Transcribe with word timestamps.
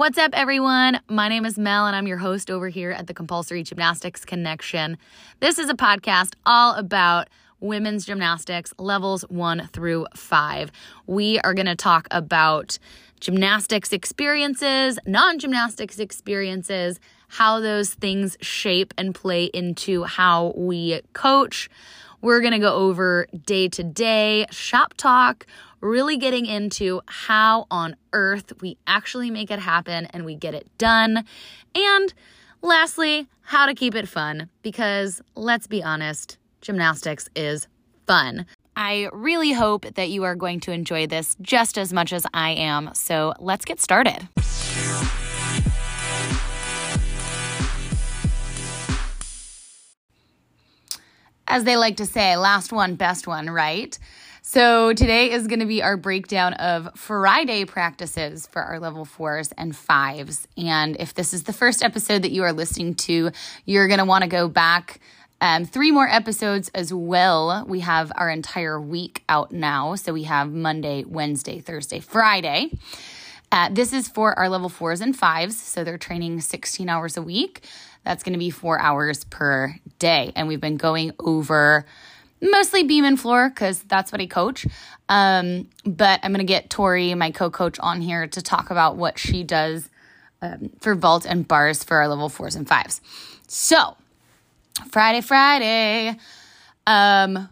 What's 0.00 0.16
up, 0.16 0.30
everyone? 0.32 0.98
My 1.08 1.28
name 1.28 1.44
is 1.44 1.58
Mel, 1.58 1.86
and 1.86 1.94
I'm 1.94 2.06
your 2.06 2.16
host 2.16 2.50
over 2.50 2.70
here 2.70 2.90
at 2.90 3.06
the 3.06 3.12
Compulsory 3.12 3.62
Gymnastics 3.62 4.24
Connection. 4.24 4.96
This 5.40 5.58
is 5.58 5.68
a 5.68 5.74
podcast 5.74 6.36
all 6.46 6.74
about 6.76 7.28
women's 7.60 8.06
gymnastics 8.06 8.72
levels 8.78 9.26
one 9.28 9.68
through 9.74 10.06
five. 10.16 10.72
We 11.06 11.38
are 11.40 11.52
going 11.52 11.66
to 11.66 11.76
talk 11.76 12.08
about 12.10 12.78
gymnastics 13.20 13.92
experiences, 13.92 14.98
non 15.04 15.38
gymnastics 15.38 15.98
experiences, 15.98 16.98
how 17.28 17.60
those 17.60 17.92
things 17.92 18.38
shape 18.40 18.94
and 18.96 19.14
play 19.14 19.50
into 19.52 20.04
how 20.04 20.54
we 20.56 21.02
coach. 21.12 21.68
We're 22.22 22.40
going 22.40 22.54
to 22.54 22.58
go 22.58 22.74
over 22.74 23.26
day 23.44 23.68
to 23.68 23.82
day 23.82 24.46
shop 24.50 24.94
talk 24.96 25.46
really 25.80 26.16
getting 26.16 26.46
into 26.46 27.00
how 27.06 27.66
on 27.70 27.96
earth 28.12 28.52
we 28.60 28.76
actually 28.86 29.30
make 29.30 29.50
it 29.50 29.58
happen 29.58 30.06
and 30.06 30.24
we 30.24 30.34
get 30.34 30.54
it 30.54 30.66
done. 30.78 31.24
And 31.74 32.14
lastly, 32.62 33.28
how 33.42 33.66
to 33.66 33.74
keep 33.74 33.94
it 33.94 34.08
fun 34.08 34.48
because 34.62 35.20
let's 35.34 35.66
be 35.66 35.82
honest, 35.82 36.38
gymnastics 36.60 37.28
is 37.34 37.66
fun. 38.06 38.46
I 38.76 39.08
really 39.12 39.52
hope 39.52 39.94
that 39.94 40.10
you 40.10 40.24
are 40.24 40.34
going 40.34 40.60
to 40.60 40.72
enjoy 40.72 41.06
this 41.06 41.36
just 41.40 41.76
as 41.76 41.92
much 41.92 42.12
as 42.12 42.24
I 42.32 42.50
am. 42.50 42.90
So 42.94 43.34
let's 43.38 43.64
get 43.64 43.80
started. 43.80 44.28
As 51.52 51.64
they 51.64 51.76
like 51.76 51.96
to 51.96 52.06
say, 52.06 52.36
last 52.36 52.72
one, 52.72 52.94
best 52.94 53.26
one, 53.26 53.50
right? 53.50 53.98
So 54.52 54.92
today 54.92 55.30
is 55.30 55.46
going 55.46 55.60
to 55.60 55.66
be 55.66 55.80
our 55.80 55.96
breakdown 55.96 56.54
of 56.54 56.88
Friday 56.96 57.64
practices 57.64 58.48
for 58.48 58.60
our 58.60 58.80
level 58.80 59.04
fours 59.04 59.52
and 59.52 59.76
fives. 59.76 60.48
And 60.56 60.96
if 60.98 61.14
this 61.14 61.32
is 61.32 61.44
the 61.44 61.52
first 61.52 61.84
episode 61.84 62.22
that 62.22 62.32
you 62.32 62.42
are 62.42 62.52
listening 62.52 62.96
to, 62.96 63.30
you're 63.64 63.86
going 63.86 64.00
to 64.00 64.04
want 64.04 64.24
to 64.24 64.28
go 64.28 64.48
back 64.48 64.98
um, 65.40 65.66
three 65.66 65.92
more 65.92 66.08
episodes 66.08 66.68
as 66.74 66.92
well. 66.92 67.64
We 67.68 67.78
have 67.78 68.10
our 68.16 68.28
entire 68.28 68.80
week 68.80 69.22
out 69.28 69.52
now. 69.52 69.94
So 69.94 70.12
we 70.12 70.24
have 70.24 70.50
Monday, 70.50 71.04
Wednesday, 71.04 71.60
Thursday, 71.60 72.00
Friday. 72.00 72.72
Uh, 73.52 73.68
this 73.70 73.92
is 73.92 74.08
for 74.08 74.36
our 74.36 74.48
level 74.48 74.68
fours 74.68 75.00
and 75.00 75.16
fives. 75.16 75.60
So 75.60 75.84
they're 75.84 75.96
training 75.96 76.40
16 76.40 76.88
hours 76.88 77.16
a 77.16 77.22
week. 77.22 77.64
That's 78.04 78.24
going 78.24 78.32
to 78.32 78.38
be 78.40 78.50
four 78.50 78.80
hours 78.80 79.22
per 79.22 79.76
day. 80.00 80.32
And 80.34 80.48
we've 80.48 80.60
been 80.60 80.76
going 80.76 81.12
over 81.20 81.86
mostly 82.40 82.84
beam 82.84 83.04
and 83.04 83.20
floor 83.20 83.48
because 83.48 83.82
that's 83.82 84.12
what 84.12 84.20
I 84.20 84.26
coach. 84.26 84.66
Um, 85.08 85.68
but 85.84 86.20
I'm 86.22 86.32
going 86.32 86.46
to 86.46 86.50
get 86.50 86.70
Tori, 86.70 87.14
my 87.14 87.30
co 87.30 87.50
coach, 87.50 87.78
on 87.80 88.00
here 88.00 88.26
to 88.26 88.42
talk 88.42 88.70
about 88.70 88.96
what 88.96 89.18
she 89.18 89.42
does 89.42 89.88
um, 90.42 90.70
for 90.80 90.94
vault 90.94 91.26
and 91.26 91.46
bars 91.46 91.84
for 91.84 91.98
our 91.98 92.08
level 92.08 92.28
fours 92.28 92.54
and 92.56 92.66
fives. 92.66 93.00
So, 93.48 93.96
Friday, 94.90 95.20
Friday. 95.20 96.16
Um, 96.86 97.48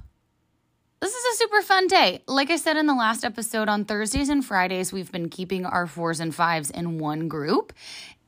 this 1.01 1.15
is 1.15 1.35
a 1.35 1.37
super 1.37 1.63
fun 1.63 1.87
day. 1.87 2.23
Like 2.27 2.51
I 2.51 2.57
said 2.57 2.77
in 2.77 2.87
the 2.87 2.95
last 2.95 3.25
episode, 3.25 3.69
on 3.69 3.85
Thursdays 3.85 4.29
and 4.29 4.45
Fridays, 4.45 4.93
we've 4.93 5.13
been 5.13 5.29
keeping 5.29 5.65
our 5.65 5.87
fours 5.87 6.19
and 6.19 6.35
fives 6.35 6.71
in 6.71 6.99
one 6.99 7.29
group. 7.29 7.73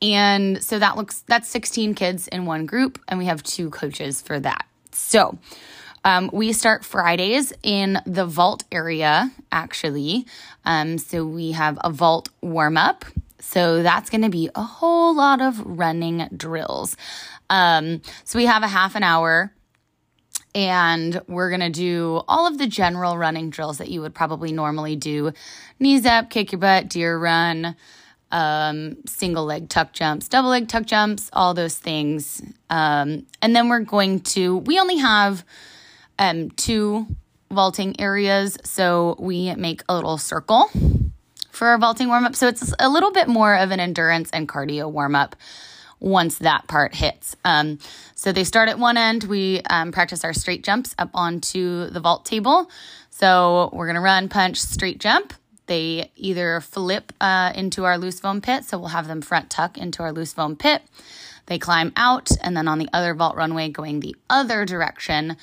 And 0.01 0.63
so 0.63 0.79
that 0.79 0.95
looks, 0.95 1.23
that's 1.27 1.47
16 1.49 1.95
kids 1.95 2.27
in 2.27 2.45
one 2.45 2.65
group, 2.65 2.99
and 3.07 3.19
we 3.19 3.25
have 3.25 3.43
two 3.43 3.69
coaches 3.69 4.21
for 4.21 4.39
that. 4.39 4.65
So, 4.91 5.37
um, 6.03 6.29
we 6.33 6.53
start 6.53 6.83
Fridays 6.83 7.53
in 7.63 7.99
the 8.05 8.25
vault 8.25 8.63
area, 8.71 9.31
actually. 9.51 10.25
Um, 10.65 10.97
so 10.97 11.25
we 11.25 11.51
have 11.51 11.77
a 11.83 11.91
vault 11.91 12.29
warm 12.41 12.77
up. 12.77 13.05
So 13.39 13.83
that's 13.83 14.09
going 14.09 14.21
to 14.21 14.29
be 14.29 14.49
a 14.55 14.63
whole 14.63 15.15
lot 15.15 15.41
of 15.41 15.59
running 15.65 16.27
drills. 16.35 16.95
Um, 17.49 18.01
so 18.23 18.37
we 18.37 18.45
have 18.45 18.63
a 18.63 18.67
half 18.67 18.95
an 18.95 19.03
hour 19.03 19.53
and 20.53 21.21
we're 21.27 21.49
going 21.49 21.61
to 21.61 21.69
do 21.69 22.21
all 22.27 22.47
of 22.47 22.57
the 22.57 22.67
general 22.67 23.17
running 23.17 23.49
drills 23.49 23.77
that 23.77 23.89
you 23.89 24.01
would 24.01 24.13
probably 24.13 24.51
normally 24.51 24.95
do 24.95 25.31
knees 25.79 26.05
up, 26.05 26.29
kick 26.29 26.51
your 26.51 26.59
butt, 26.59 26.89
deer 26.89 27.17
run, 27.17 27.75
um, 28.31 28.97
single 29.05 29.45
leg 29.45 29.69
tuck 29.69 29.93
jumps, 29.93 30.27
double 30.27 30.49
leg 30.49 30.67
tuck 30.67 30.85
jumps, 30.85 31.29
all 31.33 31.53
those 31.53 31.77
things. 31.77 32.41
Um, 32.69 33.25
and 33.41 33.55
then 33.55 33.69
we're 33.69 33.79
going 33.79 34.21
to, 34.21 34.57
we 34.57 34.79
only 34.79 34.97
have 34.97 35.43
um, 36.19 36.51
two 36.51 37.07
vaulting 37.49 37.99
areas. 37.99 38.57
So 38.63 39.15
we 39.19 39.53
make 39.55 39.83
a 39.89 39.95
little 39.95 40.17
circle 40.17 40.69
for 41.51 41.67
our 41.67 41.77
vaulting 41.77 42.07
warm 42.07 42.25
up. 42.25 42.35
So 42.35 42.47
it's 42.47 42.73
a 42.79 42.89
little 42.89 43.11
bit 43.11 43.27
more 43.27 43.55
of 43.55 43.71
an 43.71 43.79
endurance 43.79 44.29
and 44.31 44.47
cardio 44.47 44.89
warm 44.89 45.15
up 45.15 45.35
once 45.99 46.39
that 46.39 46.67
part 46.67 46.95
hits. 46.95 47.35
Um, 47.45 47.77
so 48.15 48.31
they 48.31 48.43
start 48.43 48.69
at 48.69 48.79
one 48.79 48.97
end. 48.97 49.23
We 49.25 49.61
um, 49.69 49.91
practice 49.91 50.23
our 50.23 50.33
straight 50.33 50.63
jumps 50.63 50.95
up 50.97 51.11
onto 51.13 51.89
the 51.89 51.99
vault 51.99 52.25
table. 52.25 52.69
So 53.09 53.69
we're 53.73 53.85
going 53.85 53.95
to 53.95 54.01
run, 54.01 54.27
punch, 54.27 54.59
straight 54.59 54.99
jump. 54.99 55.33
They 55.67 56.09
either 56.15 56.59
flip 56.61 57.13
uh, 57.21 57.51
into 57.55 57.85
our 57.85 57.97
loose 57.97 58.19
foam 58.19 58.41
pit. 58.41 58.65
So 58.65 58.79
we'll 58.79 58.89
have 58.89 59.07
them 59.07 59.21
front 59.21 59.49
tuck 59.49 59.77
into 59.77 60.01
our 60.01 60.11
loose 60.11 60.33
foam 60.33 60.55
pit. 60.55 60.81
They 61.45 61.59
climb 61.59 61.91
out, 61.95 62.29
and 62.41 62.55
then 62.55 62.67
on 62.67 62.79
the 62.79 62.89
other 62.93 63.13
vault 63.13 63.35
runway 63.35 63.69
going 63.69 63.99
the 63.99 64.15
other 64.29 64.65
direction, 64.65 65.37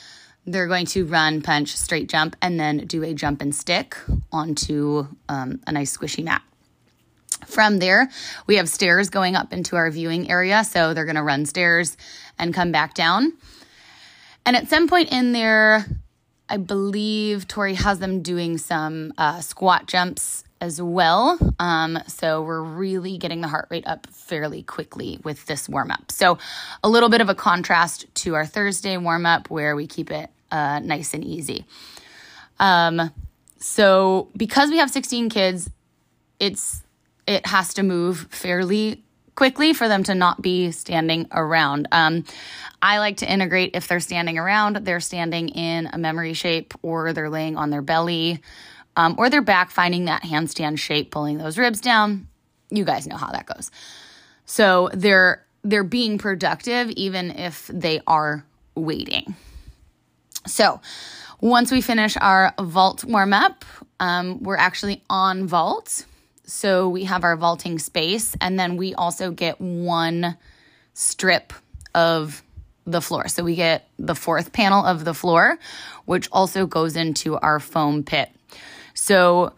they're 0.52 0.66
going 0.66 0.86
to 0.86 1.04
run, 1.04 1.42
punch, 1.42 1.76
straight 1.76 2.08
jump, 2.08 2.36
and 2.40 2.58
then 2.58 2.78
do 2.78 3.02
a 3.02 3.14
jump 3.14 3.42
and 3.42 3.54
stick 3.54 3.96
onto 4.32 5.06
um, 5.28 5.60
a 5.66 5.72
nice 5.72 5.96
squishy 5.96 6.24
mat. 6.24 6.42
From 7.46 7.78
there, 7.78 8.10
we 8.46 8.56
have 8.56 8.68
stairs 8.68 9.10
going 9.10 9.36
up 9.36 9.52
into 9.52 9.76
our 9.76 9.90
viewing 9.90 10.30
area. 10.30 10.64
So 10.64 10.92
they're 10.92 11.04
going 11.04 11.16
to 11.16 11.22
run 11.22 11.46
stairs 11.46 11.96
and 12.38 12.52
come 12.52 12.72
back 12.72 12.94
down. 12.94 13.32
And 14.44 14.56
at 14.56 14.68
some 14.68 14.88
point 14.88 15.12
in 15.12 15.32
there, 15.32 15.86
I 16.48 16.56
believe 16.56 17.46
Tori 17.46 17.74
has 17.74 17.98
them 17.98 18.22
doing 18.22 18.58
some 18.58 19.12
uh, 19.18 19.40
squat 19.40 19.86
jumps 19.86 20.44
as 20.60 20.82
well. 20.82 21.38
Um, 21.58 21.98
so 22.06 22.42
we're 22.42 22.62
really 22.62 23.18
getting 23.18 23.40
the 23.40 23.48
heart 23.48 23.68
rate 23.70 23.86
up 23.86 24.06
fairly 24.10 24.62
quickly 24.62 25.20
with 25.22 25.46
this 25.46 25.68
warm 25.68 25.90
up. 25.90 26.10
So 26.10 26.38
a 26.82 26.88
little 26.88 27.08
bit 27.08 27.20
of 27.20 27.28
a 27.28 27.34
contrast 27.34 28.06
to 28.16 28.34
our 28.34 28.46
Thursday 28.46 28.96
warm 28.96 29.26
up 29.26 29.50
where 29.50 29.76
we 29.76 29.86
keep 29.86 30.10
it 30.10 30.30
uh, 30.50 30.80
nice 30.80 31.14
and 31.14 31.24
easy. 31.24 31.64
Um, 32.58 33.12
so 33.58 34.28
because 34.36 34.70
we 34.70 34.78
have 34.78 34.90
16 34.90 35.28
kids, 35.28 35.70
it's 36.38 36.82
it 37.26 37.46
has 37.46 37.74
to 37.74 37.82
move 37.82 38.26
fairly 38.30 39.04
quickly 39.34 39.72
for 39.72 39.86
them 39.86 40.02
to 40.02 40.14
not 40.14 40.42
be 40.42 40.72
standing 40.72 41.28
around. 41.30 41.86
Um, 41.92 42.24
I 42.82 42.98
like 42.98 43.18
to 43.18 43.30
integrate 43.30 43.72
if 43.74 43.86
they're 43.86 44.00
standing 44.00 44.38
around, 44.38 44.76
they're 44.78 44.98
standing 44.98 45.50
in 45.50 45.88
a 45.92 45.98
memory 45.98 46.32
shape 46.32 46.74
or 46.82 47.12
they're 47.12 47.30
laying 47.30 47.56
on 47.56 47.70
their 47.70 47.82
belly 47.82 48.40
um, 48.96 49.14
or 49.16 49.30
their 49.30 49.42
back, 49.42 49.70
finding 49.70 50.06
that 50.06 50.22
handstand 50.22 50.78
shape, 50.78 51.12
pulling 51.12 51.38
those 51.38 51.56
ribs 51.56 51.80
down. 51.80 52.26
You 52.70 52.84
guys 52.84 53.06
know 53.06 53.16
how 53.16 53.30
that 53.30 53.46
goes. 53.46 53.70
So 54.44 54.90
they're 54.92 55.44
they're 55.62 55.84
being 55.84 56.18
productive 56.18 56.90
even 56.90 57.30
if 57.30 57.68
they 57.68 58.00
are 58.06 58.44
waiting. 58.74 59.36
So 60.46 60.80
once 61.40 61.70
we 61.70 61.80
finish 61.80 62.16
our 62.16 62.54
vault 62.60 63.04
warm 63.04 63.32
up, 63.32 63.64
um, 64.00 64.42
we're 64.42 64.56
actually 64.56 65.02
on 65.08 65.46
vault. 65.46 66.04
So 66.44 66.88
we 66.88 67.04
have 67.04 67.24
our 67.24 67.36
vaulting 67.36 67.78
space, 67.78 68.34
and 68.40 68.58
then 68.58 68.76
we 68.76 68.94
also 68.94 69.30
get 69.30 69.60
one 69.60 70.36
strip 70.94 71.52
of 71.94 72.42
the 72.86 73.02
floor. 73.02 73.28
So 73.28 73.44
we 73.44 73.54
get 73.54 73.86
the 73.98 74.14
fourth 74.14 74.52
panel 74.52 74.84
of 74.84 75.04
the 75.04 75.12
floor, 75.12 75.58
which 76.06 76.28
also 76.32 76.66
goes 76.66 76.96
into 76.96 77.36
our 77.36 77.60
foam 77.60 78.02
pit. 78.02 78.30
So 78.94 79.52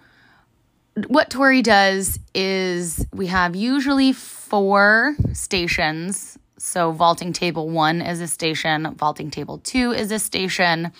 what 1.06 1.30
Tori 1.30 1.62
does 1.62 2.18
is 2.34 3.06
we 3.12 3.28
have 3.28 3.54
usually 3.54 4.12
four 4.12 5.14
stations 5.32 6.38
so, 6.62 6.92
vaulting 6.92 7.32
table 7.32 7.70
one 7.70 8.02
is 8.02 8.20
a 8.20 8.28
station, 8.28 8.94
vaulting 8.94 9.30
table 9.30 9.56
two 9.56 9.92
is 9.92 10.12
a 10.12 10.18
station. 10.18 10.92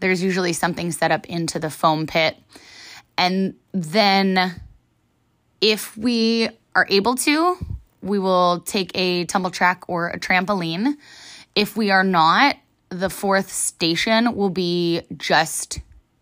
There's 0.00 0.22
usually 0.22 0.54
something 0.54 0.90
set 0.90 1.12
up 1.12 1.26
into 1.26 1.58
the 1.58 1.68
foam 1.68 2.06
pit. 2.06 2.38
And 3.18 3.56
then, 3.72 4.58
if 5.60 5.94
we 5.98 6.48
are 6.74 6.86
able 6.88 7.14
to, 7.16 7.58
we 8.00 8.18
will 8.18 8.60
take 8.60 8.90
a 8.94 9.26
tumble 9.26 9.50
track 9.50 9.84
or 9.86 10.08
a 10.08 10.18
trampoline. 10.18 10.94
If 11.54 11.76
we 11.76 11.90
are 11.90 12.04
not, 12.04 12.56
the 12.88 13.10
fourth 13.10 13.52
station 13.52 14.34
will 14.34 14.48
be 14.48 15.02
just 15.18 15.80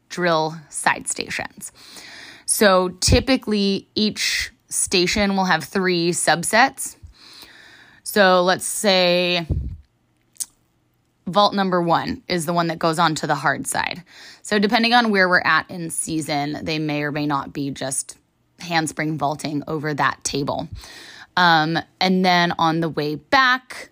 drill 0.08 0.56
side 0.68 1.06
stations. 1.06 1.70
So, 2.44 2.88
typically, 2.88 3.88
each 3.94 4.50
station 4.68 5.36
will 5.36 5.44
have 5.44 5.62
three 5.62 6.10
subsets. 6.10 6.96
So 8.14 8.42
let's 8.42 8.64
say 8.64 9.44
vault 11.26 11.52
number 11.52 11.82
one 11.82 12.22
is 12.28 12.46
the 12.46 12.52
one 12.52 12.68
that 12.68 12.78
goes 12.78 13.00
on 13.00 13.16
to 13.16 13.26
the 13.26 13.34
hard 13.34 13.66
side. 13.66 14.04
So 14.42 14.60
depending 14.60 14.94
on 14.94 15.10
where 15.10 15.28
we're 15.28 15.40
at 15.40 15.68
in 15.68 15.90
season, 15.90 16.60
they 16.62 16.78
may 16.78 17.02
or 17.02 17.10
may 17.10 17.26
not 17.26 17.52
be 17.52 17.72
just 17.72 18.16
handspring 18.60 19.18
vaulting 19.18 19.64
over 19.66 19.92
that 19.94 20.22
table. 20.22 20.68
Um, 21.36 21.76
and 22.00 22.24
then 22.24 22.52
on 22.56 22.78
the 22.78 22.88
way 22.88 23.16
back, 23.16 23.88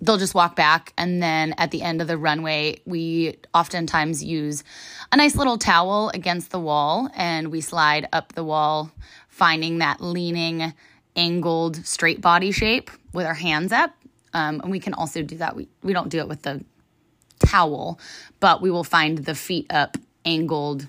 they'll 0.00 0.18
just 0.18 0.34
walk 0.34 0.56
back. 0.56 0.92
And 0.98 1.22
then 1.22 1.54
at 1.58 1.70
the 1.70 1.82
end 1.82 2.02
of 2.02 2.08
the 2.08 2.18
runway, 2.18 2.80
we 2.86 3.36
oftentimes 3.54 4.24
use 4.24 4.64
a 5.12 5.16
nice 5.16 5.36
little 5.36 5.58
towel 5.58 6.10
against 6.12 6.50
the 6.50 6.58
wall 6.58 7.08
and 7.14 7.52
we 7.52 7.60
slide 7.60 8.08
up 8.12 8.32
the 8.32 8.42
wall, 8.42 8.90
finding 9.28 9.78
that 9.78 10.00
leaning, 10.00 10.72
angled, 11.18 11.84
straight 11.84 12.22
body 12.22 12.52
shape 12.52 12.90
with 13.12 13.26
our 13.26 13.34
hands 13.34 13.72
up. 13.72 13.94
Um, 14.32 14.60
and 14.60 14.70
we 14.70 14.80
can 14.80 14.94
also 14.94 15.22
do 15.22 15.36
that. 15.38 15.56
We, 15.56 15.68
we 15.82 15.92
don't 15.92 16.08
do 16.08 16.18
it 16.18 16.28
with 16.28 16.42
the 16.42 16.64
towel, 17.44 17.98
but 18.40 18.62
we 18.62 18.70
will 18.70 18.84
find 18.84 19.18
the 19.18 19.34
feet 19.34 19.66
up, 19.70 19.96
angled, 20.24 20.86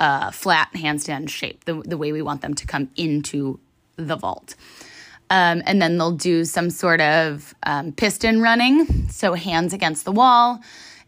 uh, 0.00 0.30
flat 0.30 0.70
handstand 0.74 1.28
shape, 1.28 1.64
the, 1.64 1.74
the 1.82 1.96
way 1.96 2.12
we 2.12 2.20
want 2.20 2.40
them 2.42 2.54
to 2.54 2.66
come 2.66 2.90
into 2.96 3.60
the 3.96 4.16
vault. 4.16 4.56
Um, 5.30 5.62
and 5.66 5.80
then 5.80 5.96
they'll 5.96 6.12
do 6.12 6.44
some 6.44 6.68
sort 6.68 7.00
of 7.00 7.54
um, 7.62 7.92
piston 7.92 8.42
running, 8.42 9.08
so 9.08 9.34
hands 9.34 9.72
against 9.72 10.04
the 10.04 10.12
wall. 10.12 10.60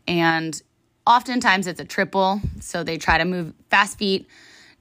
And 0.06 0.60
oftentimes 1.06 1.66
it's 1.66 1.80
a 1.80 1.84
triple, 1.84 2.40
so 2.60 2.82
they 2.82 2.96
try 2.96 3.18
to 3.18 3.24
move 3.24 3.52
fast 3.70 3.98
feet, 3.98 4.26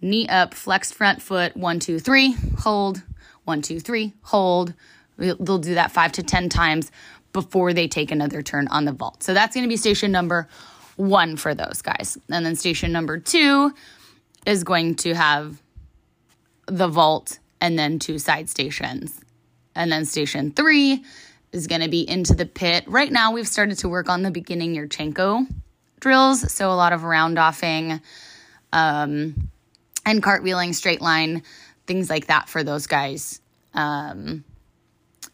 knee 0.02 0.28
up, 0.28 0.54
flexed 0.54 0.94
front 0.94 1.22
foot, 1.22 1.58
one, 1.58 1.80
two, 1.80 2.00
three, 2.00 2.36
hold, 2.60 3.02
one, 3.46 3.62
two, 3.62 3.80
three, 3.80 4.14
hold. 4.22 4.74
They'll 5.18 5.58
do 5.58 5.76
that 5.76 5.92
five 5.92 6.12
to 6.14 6.24
10 6.24 6.50
times 6.50 6.92
before 7.32 7.74
they 7.74 7.88
take 7.88 8.12
another 8.12 8.42
turn 8.42 8.68
on 8.68 8.86
the 8.86 8.92
vault. 8.92 9.24
So 9.24 9.34
that's 9.34 9.56
going 9.56 9.64
to 9.64 9.70
be 9.70 9.78
station 9.78 10.12
number 10.12 10.48
one 10.98 11.38
for 11.38 11.54
those 11.54 11.82
guys. 11.82 12.18
And 12.30 12.46
then 12.46 12.56
station 12.56 12.92
number 12.92 13.18
two 13.18 13.74
is 14.46 14.64
going 14.64 14.96
to 14.96 15.14
have 15.14 15.62
the 16.68 16.88
vault 16.88 17.40
and 17.62 17.78
then 17.78 18.00
two 18.00 18.20
side 18.20 18.50
stations. 18.50 19.20
And 19.76 19.92
then 19.92 20.06
station 20.06 20.52
three 20.52 21.04
is 21.52 21.68
going 21.68 21.82
to 21.82 21.90
be 21.90 22.08
into 22.08 22.34
the 22.34 22.46
pit. 22.46 22.84
Right 22.88 23.12
now, 23.12 23.32
we've 23.32 23.48
started 23.48 23.78
to 23.80 23.90
work 23.90 24.10
on 24.10 24.22
the 24.22 24.32
beginning 24.32 24.76
Yurchenko 24.76 25.48
drills. 26.00 26.52
So 26.52 26.72
a 26.72 26.74
lot 26.74 26.94
of 26.94 27.04
round 27.04 27.40
offing 27.40 28.02
um, 28.72 29.50
and 30.06 30.22
cartwheeling, 30.22 30.76
straight 30.76 31.02
line, 31.02 31.44
things 31.88 32.10
like 32.10 32.28
that 32.28 32.50
for 32.50 32.64
those 32.64 32.88
guys. 32.88 33.42
Um, 33.74 34.44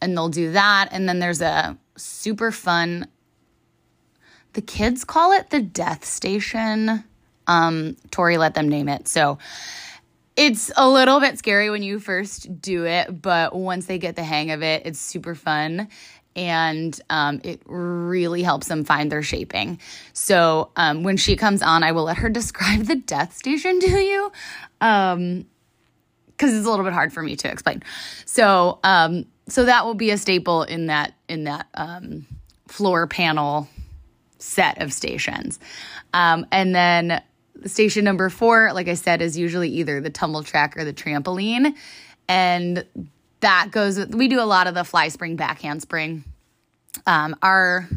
and 0.02 0.18
they'll 0.18 0.30
do 0.30 0.52
that. 0.54 0.90
And 0.92 1.08
then 1.08 1.20
there's 1.20 1.42
a 1.42 1.78
super 1.96 2.52
fun, 2.52 3.08
the 4.54 4.62
kids 4.62 5.04
call 5.04 5.32
it 5.34 5.50
the 5.50 5.62
death 5.62 6.04
station. 6.04 7.04
Um, 7.48 7.96
Tori 8.10 8.38
let 8.38 8.54
them 8.54 8.70
name 8.70 8.90
it. 8.90 9.08
So 9.08 9.38
it's 10.36 10.72
a 10.76 10.90
little 10.90 11.20
bit 11.20 11.38
scary 11.38 11.70
when 11.70 11.84
you 11.84 12.00
first 12.00 12.62
do 12.62 12.86
it, 12.86 13.22
but 13.22 13.54
once 13.54 13.86
they 13.86 13.98
get 13.98 14.16
the 14.16 14.24
hang 14.24 14.52
of 14.52 14.64
it, 14.64 14.86
it's 14.86 15.00
super 15.00 15.36
fun 15.36 15.90
and 16.36 17.00
um, 17.10 17.42
it 17.44 17.62
really 17.66 18.42
helps 18.42 18.68
them 18.68 18.86
find 18.86 19.12
their 19.12 19.22
shaping. 19.22 19.80
So 20.14 20.72
um, 20.76 21.04
when 21.04 21.18
she 21.18 21.36
comes 21.36 21.62
on, 21.62 21.84
I 21.84 21.92
will 21.92 22.06
let 22.06 22.18
her 22.18 22.30
describe 22.42 22.86
the 22.86 22.96
death 22.96 23.36
station 23.36 23.80
to 23.82 24.00
you 24.00 24.32
because 26.42 26.56
it's 26.56 26.66
a 26.66 26.70
little 26.70 26.84
bit 26.84 26.94
hard 26.94 27.14
for 27.14 27.22
me 27.22 27.36
to 27.36 27.52
explain. 27.52 27.84
So 28.26 28.80
um, 28.84 29.26
so 29.48 29.66
that 29.66 29.86
will 29.86 29.94
be 29.94 30.10
a 30.10 30.18
staple 30.18 30.64
in 30.64 30.88
that 30.88 31.14
in 31.28 31.44
that 31.44 31.68
um, 31.76 32.26
floor 32.68 33.06
panel 33.06 33.70
set 34.40 34.82
of 34.82 34.92
stations, 34.92 35.60
um, 36.14 36.48
and 36.52 36.74
then 36.74 37.22
station 37.66 38.04
number 38.04 38.30
four, 38.30 38.74
like 38.74 38.88
I 38.88 38.96
said, 38.96 39.22
is 39.22 39.38
usually 39.38 39.70
either 39.70 40.02
the 40.02 40.10
tumble 40.10 40.44
track 40.44 40.76
or 40.78 40.84
the 40.84 40.94
trampoline. 40.94 41.76
And 42.28 42.86
that 43.42 43.70
goes 43.72 44.04
we 44.08 44.28
do 44.28 44.40
a 44.40 44.44
lot 44.44 44.68
of 44.68 44.74
the 44.74 44.84
fly 44.84 45.10
spring, 45.10 45.36
backhand 45.36 45.82
spring. 45.82 46.24
Um, 47.06 47.36
our, 47.42 47.88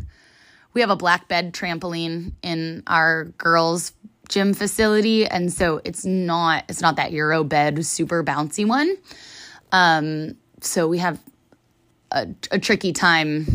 we 0.75 0.81
have 0.83 0.91
a 0.91 0.97
black 0.97 1.29
bed 1.29 1.55
trampoline 1.55 2.33
in 2.43 2.83
our 2.87 3.25
girls' 3.25 3.93
gym 4.29 4.55
facility. 4.55 5.27
And 5.27 5.53
so 5.53 5.81
it's 5.85 6.05
not, 6.05 6.65
it's 6.69 6.81
not 6.81 6.97
that 6.97 7.13
Euro 7.13 7.45
bed, 7.45 7.85
super 7.85 8.25
bouncy 8.25 8.67
one. 8.67 8.97
Um, 9.73 10.37
so 10.61 10.89
we 10.89 10.99
have 10.99 11.19
a, 12.11 12.29
a 12.51 12.59
tricky 12.59 12.93
time 12.93 13.47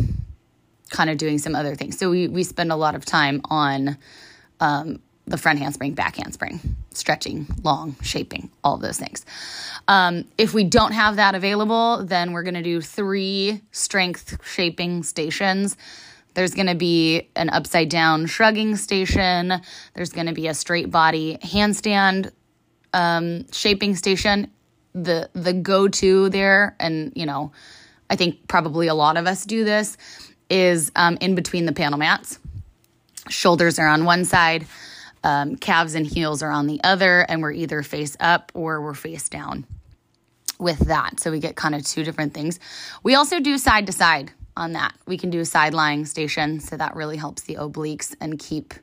kind 0.90 1.10
of 1.10 1.18
doing 1.18 1.38
some 1.38 1.56
other 1.56 1.76
things. 1.76 1.98
So 1.98 2.10
we, 2.10 2.28
we 2.28 2.44
spend 2.44 2.72
a 2.72 2.76
lot 2.76 2.96
of 2.96 3.06
time 3.06 3.42
on, 3.50 3.98
um, 4.60 5.02
the 5.30 5.38
front 5.38 5.60
handspring, 5.60 5.94
back 5.94 6.16
handspring, 6.16 6.60
stretching, 6.92 7.46
long, 7.64 7.96
shaping, 8.02 8.50
all 8.64 8.78
those 8.78 8.98
things. 8.98 9.26
Um, 9.88 10.26
if 10.40 10.56
we 10.56 10.64
don't 10.64 10.92
have 10.92 11.18
that 11.18 11.36
available, 11.36 12.04
then 12.04 12.32
we're 12.32 12.42
going 12.42 12.56
to 12.56 12.64
do 12.64 12.82
three 12.82 13.62
strength 13.72 14.44
shaping 14.44 15.04
stations. 15.04 15.78
There's 16.34 16.54
going 16.54 16.68
to 16.68 16.76
be 16.76 17.30
an 17.36 17.50
upside 17.50 17.90
down 17.90 18.26
shrugging 18.28 18.76
station. 18.76 19.54
There's 19.94 20.12
going 20.12 20.28
to 20.28 20.34
be 20.34 20.48
a 20.48 20.54
straight 20.54 20.92
body 20.92 21.38
handstand 21.42 22.32
um, 22.94 23.52
shaping 23.52 23.96
station. 23.96 24.52
The 24.94 25.30
the 25.34 25.54
go 25.54 25.88
to 25.88 26.30
there, 26.30 26.76
and 26.80 27.14
you 27.16 27.26
know, 27.26 27.52
I 28.10 28.16
think 28.16 28.48
probably 28.48 28.88
a 28.88 28.96
lot 28.96 29.18
of 29.18 29.28
us 29.28 29.46
do 29.46 29.64
this, 29.64 29.98
is 30.50 30.92
um, 30.96 31.18
in 31.22 31.36
between 31.36 31.66
the 31.66 31.74
panel 31.74 32.00
mats. 32.00 32.40
Shoulders 33.30 33.78
are 33.78 33.88
on 33.88 34.06
one 34.06 34.26
side, 34.26 34.66
um, 35.24 35.56
calves 35.56 35.94
and 35.94 36.08
heels 36.08 36.42
are 36.42 36.50
on 36.50 36.66
the 36.66 36.82
other, 36.84 37.22
and 37.22 37.42
we're 37.42 37.52
either 37.52 37.84
face 37.84 38.18
up 38.20 38.52
or 38.56 38.82
we're 38.82 38.96
face 38.96 39.30
down 39.30 39.66
with 40.58 40.80
that. 40.80 41.20
So 41.20 41.32
we 41.32 41.40
get 41.40 41.56
kind 41.56 41.76
of 41.76 41.86
two 41.86 42.04
different 42.04 42.34
things. 42.34 42.60
We 43.04 43.14
also 43.14 43.40
do 43.40 43.58
side 43.58 43.86
to 43.86 43.94
side 43.94 44.32
on 44.60 44.74
that. 44.74 44.94
We 45.06 45.18
can 45.18 45.30
do 45.30 45.40
a 45.40 45.46
side 45.46 45.74
lying 45.74 46.06
station, 46.06 46.60
so 46.60 46.78
that 46.78 46.96
really 46.96 47.18
helps 47.18 47.44
the 47.44 47.56
obliques 47.56 48.16
and 48.22 48.38
keep 48.38 48.74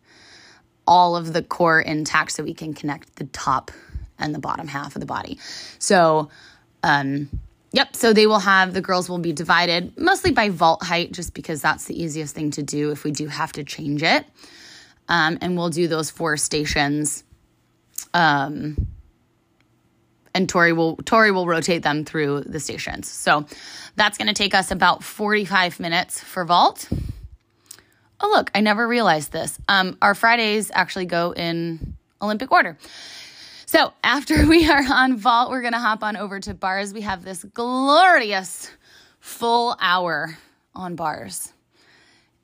all 0.86 1.16
of 1.16 1.32
the 1.32 1.42
core 1.42 1.80
intact 1.80 2.32
so 2.32 2.42
we 2.42 2.54
can 2.54 2.74
connect 2.74 3.16
the 3.16 3.24
top 3.26 3.70
and 4.18 4.34
the 4.34 4.38
bottom 4.38 4.68
half 4.68 4.96
of 4.96 5.00
the 5.00 5.06
body. 5.06 5.38
So, 5.78 6.30
um, 6.82 7.28
yep, 7.72 7.94
so 7.94 8.12
they 8.12 8.26
will 8.26 8.38
have 8.38 8.72
the 8.72 8.80
girls 8.80 9.08
will 9.08 9.18
be 9.18 9.32
divided 9.32 9.96
mostly 9.98 10.32
by 10.32 10.48
vault 10.48 10.82
height, 10.82 11.12
just 11.12 11.34
because 11.34 11.60
that's 11.60 11.84
the 11.84 12.00
easiest 12.00 12.34
thing 12.34 12.50
to 12.52 12.62
do 12.62 12.90
if 12.90 13.04
we 13.04 13.10
do 13.10 13.26
have 13.26 13.52
to 13.52 13.64
change 13.64 14.02
it 14.02 14.24
um, 15.08 15.38
and 15.40 15.56
we'll 15.56 15.70
do 15.70 15.88
those 15.88 16.10
four 16.10 16.36
stations. 16.36 17.24
Um, 18.14 18.88
and 20.36 20.50
Tori 20.50 20.74
will 20.74 20.96
Tori 20.96 21.30
will 21.30 21.46
rotate 21.46 21.82
them 21.82 22.04
through 22.04 22.42
the 22.42 22.60
stations. 22.60 23.08
So 23.08 23.46
that's 23.96 24.18
going 24.18 24.28
to 24.28 24.34
take 24.34 24.54
us 24.54 24.70
about 24.70 25.02
45 25.02 25.80
minutes 25.80 26.20
for 26.20 26.44
vault. 26.44 26.88
Oh 28.20 28.28
look, 28.28 28.50
I 28.54 28.60
never 28.60 28.86
realized 28.86 29.32
this. 29.32 29.58
Um, 29.66 29.96
our 30.02 30.14
Fridays 30.14 30.70
actually 30.74 31.06
go 31.06 31.32
in 31.32 31.96
Olympic 32.20 32.52
order. 32.52 32.76
So 33.64 33.94
after 34.04 34.46
we 34.48 34.70
are 34.70 34.84
on 34.88 35.16
vault, 35.16 35.50
we're 35.50 35.62
going 35.62 35.72
to 35.72 35.78
hop 35.78 36.02
on 36.02 36.18
over 36.18 36.38
to 36.38 36.52
bars. 36.52 36.92
We 36.92 37.00
have 37.00 37.24
this 37.24 37.42
glorious 37.42 38.70
full 39.20 39.74
hour 39.80 40.36
on 40.74 40.96
bars 40.96 41.52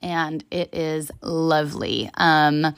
and 0.01 0.43
it 0.51 0.75
is 0.75 1.11
lovely. 1.21 2.11
Um, 2.15 2.75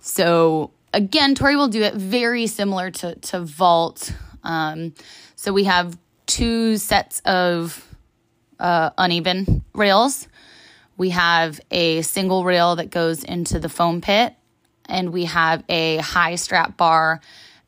so 0.00 0.72
again, 0.92 1.34
Tori 1.34 1.56
will 1.56 1.68
do 1.68 1.82
it 1.82 1.94
very 1.94 2.46
similar 2.46 2.90
to 2.90 3.14
to 3.14 3.40
vault. 3.40 4.12
Um, 4.48 4.94
so 5.36 5.52
we 5.52 5.64
have 5.64 5.96
two 6.26 6.76
sets 6.78 7.20
of 7.24 7.84
uh, 8.58 8.90
uneven 8.98 9.64
rails. 9.74 10.26
We 10.96 11.10
have 11.10 11.60
a 11.70 12.02
single 12.02 12.42
rail 12.44 12.74
that 12.76 12.90
goes 12.90 13.22
into 13.22 13.60
the 13.60 13.68
foam 13.68 14.00
pit, 14.00 14.34
and 14.86 15.12
we 15.12 15.26
have 15.26 15.62
a 15.68 15.98
high 15.98 16.34
strap 16.34 16.76
bar 16.76 17.20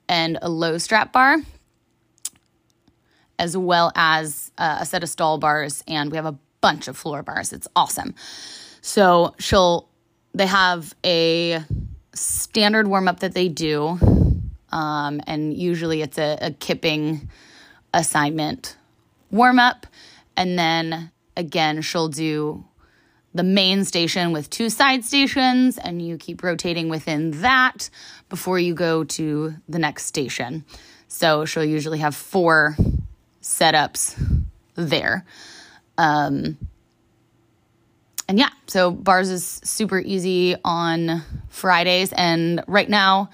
and 0.08 0.38
a 0.42 0.48
low 0.48 0.78
strap 0.78 1.12
bar, 1.12 1.36
as 3.38 3.56
well 3.56 3.92
as 3.94 4.50
uh, 4.58 4.78
a 4.80 4.86
set 4.86 5.04
of 5.04 5.08
stall 5.08 5.38
bars, 5.38 5.84
and 5.86 6.10
we 6.10 6.16
have 6.16 6.26
a 6.26 6.36
bunch 6.60 6.88
of 6.88 6.96
floor 6.96 7.22
bars. 7.22 7.52
It's 7.52 7.68
awesome. 7.76 8.14
So 8.80 9.34
she'll, 9.38 9.88
they 10.34 10.46
have 10.46 10.94
a 11.04 11.62
standard 12.14 12.88
warm 12.88 13.06
up 13.06 13.20
that 13.20 13.34
they 13.34 13.48
do. 13.48 13.98
Um, 14.72 15.20
and 15.26 15.56
usually 15.56 16.02
it's 16.02 16.18
a, 16.18 16.38
a 16.40 16.50
kipping 16.52 17.28
assignment 17.92 18.76
warm 19.30 19.58
up. 19.58 19.86
And 20.36 20.58
then 20.58 21.10
again, 21.36 21.82
she'll 21.82 22.08
do 22.08 22.64
the 23.32 23.42
main 23.42 23.84
station 23.84 24.32
with 24.32 24.50
two 24.50 24.68
side 24.68 25.04
stations, 25.04 25.78
and 25.78 26.02
you 26.04 26.18
keep 26.18 26.42
rotating 26.42 26.88
within 26.88 27.42
that 27.42 27.88
before 28.28 28.58
you 28.58 28.74
go 28.74 29.04
to 29.04 29.54
the 29.68 29.78
next 29.78 30.06
station. 30.06 30.64
So 31.06 31.44
she'll 31.44 31.64
usually 31.64 32.00
have 32.00 32.16
four 32.16 32.76
setups 33.40 34.16
there. 34.74 35.24
Um, 35.96 36.58
and 38.28 38.38
yeah, 38.38 38.50
so 38.66 38.90
bars 38.90 39.30
is 39.30 39.60
super 39.64 40.00
easy 40.00 40.56
on 40.64 41.22
Fridays, 41.48 42.12
and 42.12 42.62
right 42.66 42.88
now 42.88 43.30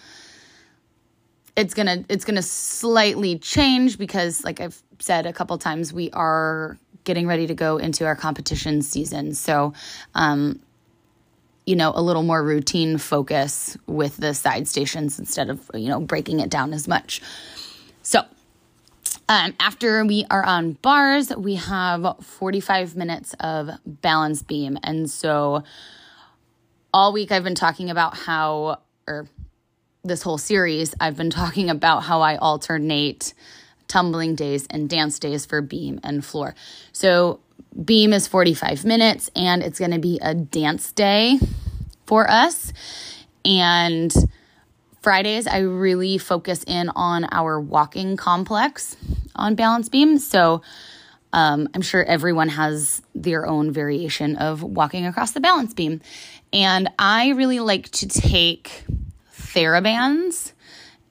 it's 1.56 1.74
gonna 1.74 2.04
it's 2.08 2.24
gonna 2.24 2.42
slightly 2.42 3.38
change 3.38 3.98
because 3.98 4.44
like 4.44 4.60
I've 4.60 4.80
said 4.98 5.26
a 5.26 5.32
couple 5.32 5.56
times, 5.58 5.92
we 5.92 6.10
are 6.10 6.78
getting 7.04 7.26
ready 7.26 7.46
to 7.46 7.54
go 7.54 7.78
into 7.78 8.04
our 8.04 8.16
competition 8.16 8.82
season. 8.82 9.32
So, 9.34 9.72
um, 10.14 10.60
you 11.64 11.76
know, 11.76 11.92
a 11.94 12.02
little 12.02 12.22
more 12.22 12.42
routine 12.42 12.98
focus 12.98 13.76
with 13.86 14.16
the 14.16 14.34
side 14.34 14.68
stations 14.68 15.18
instead 15.18 15.48
of, 15.48 15.70
you 15.74 15.88
know, 15.88 16.00
breaking 16.00 16.40
it 16.40 16.50
down 16.50 16.72
as 16.72 16.86
much. 16.86 17.22
So, 18.02 18.22
um, 19.28 19.54
after 19.58 20.04
we 20.04 20.26
are 20.30 20.44
on 20.44 20.72
bars, 20.74 21.34
we 21.36 21.56
have 21.56 22.16
45 22.20 22.96
minutes 22.96 23.34
of 23.40 23.70
balance 23.84 24.42
beam. 24.42 24.78
And 24.84 25.10
so 25.10 25.64
all 26.94 27.12
week 27.12 27.32
I've 27.32 27.42
been 27.42 27.56
talking 27.56 27.90
about 27.90 28.16
how, 28.16 28.80
or 29.08 29.26
this 30.06 30.22
whole 30.22 30.38
series, 30.38 30.94
I've 31.00 31.16
been 31.16 31.30
talking 31.30 31.70
about 31.70 32.00
how 32.04 32.20
I 32.20 32.36
alternate 32.36 33.34
tumbling 33.88 34.34
days 34.34 34.66
and 34.68 34.88
dance 34.88 35.18
days 35.18 35.46
for 35.46 35.60
beam 35.60 36.00
and 36.02 36.24
floor. 36.24 36.54
So 36.92 37.40
beam 37.84 38.12
is 38.12 38.26
45 38.26 38.84
minutes 38.84 39.30
and 39.36 39.62
it's 39.62 39.78
going 39.78 39.92
to 39.92 39.98
be 39.98 40.18
a 40.22 40.34
dance 40.34 40.92
day 40.92 41.38
for 42.06 42.28
us. 42.30 42.72
And 43.44 44.12
Fridays, 45.02 45.46
I 45.46 45.58
really 45.58 46.18
focus 46.18 46.64
in 46.66 46.88
on 46.90 47.28
our 47.30 47.60
walking 47.60 48.16
complex 48.16 48.96
on 49.36 49.54
balance 49.54 49.88
beam. 49.88 50.18
So 50.18 50.62
um, 51.32 51.68
I'm 51.74 51.82
sure 51.82 52.02
everyone 52.02 52.48
has 52.48 53.02
their 53.14 53.46
own 53.46 53.70
variation 53.70 54.36
of 54.36 54.62
walking 54.62 55.06
across 55.06 55.32
the 55.32 55.40
balance 55.40 55.74
beam. 55.74 56.00
And 56.52 56.88
I 56.98 57.30
really 57.30 57.60
like 57.60 57.90
to 57.90 58.08
take 58.08 58.84
TheraBands 59.56 60.52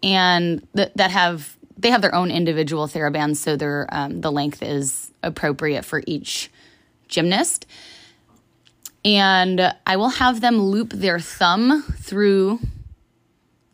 and 0.04 0.66
th- 0.76 0.92
that 0.96 1.12
have 1.12 1.58
they 1.78 1.90
have 1.90 2.02
their 2.02 2.16
own 2.16 2.32
individual 2.32 2.88
TheraBands, 2.88 3.38
so 3.38 3.58
their 3.58 3.88
um, 3.92 4.22
the 4.22 4.32
length 4.32 4.62
is 4.62 5.12
appropriate 5.24 5.84
for 5.84 6.02
each 6.08 6.52
gymnast. 7.08 7.66
And 9.04 9.74
I 9.86 9.98
will 9.98 10.10
have 10.10 10.42
them 10.42 10.60
loop 10.60 10.92
their 10.94 11.20
thumb 11.20 11.84
through 11.84 12.60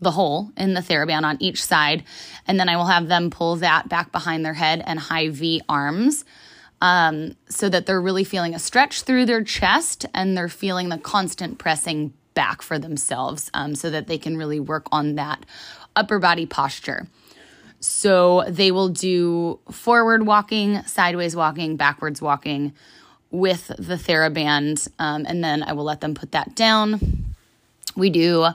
the 0.01 0.11
hole 0.11 0.51
in 0.57 0.73
the 0.73 0.81
TheraBand 0.81 1.23
on 1.23 1.37
each 1.39 1.63
side. 1.63 2.03
And 2.47 2.59
then 2.59 2.67
I 2.67 2.75
will 2.75 2.85
have 2.85 3.07
them 3.07 3.29
pull 3.29 3.57
that 3.57 3.87
back 3.87 4.11
behind 4.11 4.43
their 4.43 4.55
head 4.55 4.83
and 4.85 4.99
high 4.99 5.29
V 5.29 5.61
arms 5.69 6.25
um, 6.81 7.35
so 7.47 7.69
that 7.69 7.85
they're 7.85 8.01
really 8.01 8.23
feeling 8.23 8.55
a 8.55 8.59
stretch 8.59 9.03
through 9.03 9.25
their 9.25 9.43
chest 9.43 10.05
and 10.13 10.35
they're 10.35 10.49
feeling 10.49 10.89
the 10.89 10.97
constant 10.97 11.59
pressing 11.59 12.13
back 12.33 12.61
for 12.61 12.79
themselves 12.79 13.49
um, 13.53 13.75
so 13.75 13.89
that 13.89 14.07
they 14.07 14.17
can 14.17 14.37
really 14.37 14.59
work 14.59 14.87
on 14.91 15.15
that 15.15 15.45
upper 15.95 16.19
body 16.19 16.45
posture. 16.45 17.07
So 17.79 18.43
they 18.47 18.71
will 18.71 18.89
do 18.89 19.59
forward 19.71 20.25
walking, 20.25 20.83
sideways 20.83 21.35
walking, 21.35 21.77
backwards 21.77 22.21
walking 22.21 22.73
with 23.31 23.67
the 23.67 23.95
TheraBand, 23.95 24.87
um, 24.99 25.25
and 25.27 25.43
then 25.43 25.63
I 25.63 25.73
will 25.73 25.85
let 25.85 26.01
them 26.01 26.13
put 26.13 26.33
that 26.33 26.55
down. 26.55 27.33
We 27.95 28.09
do 28.09 28.47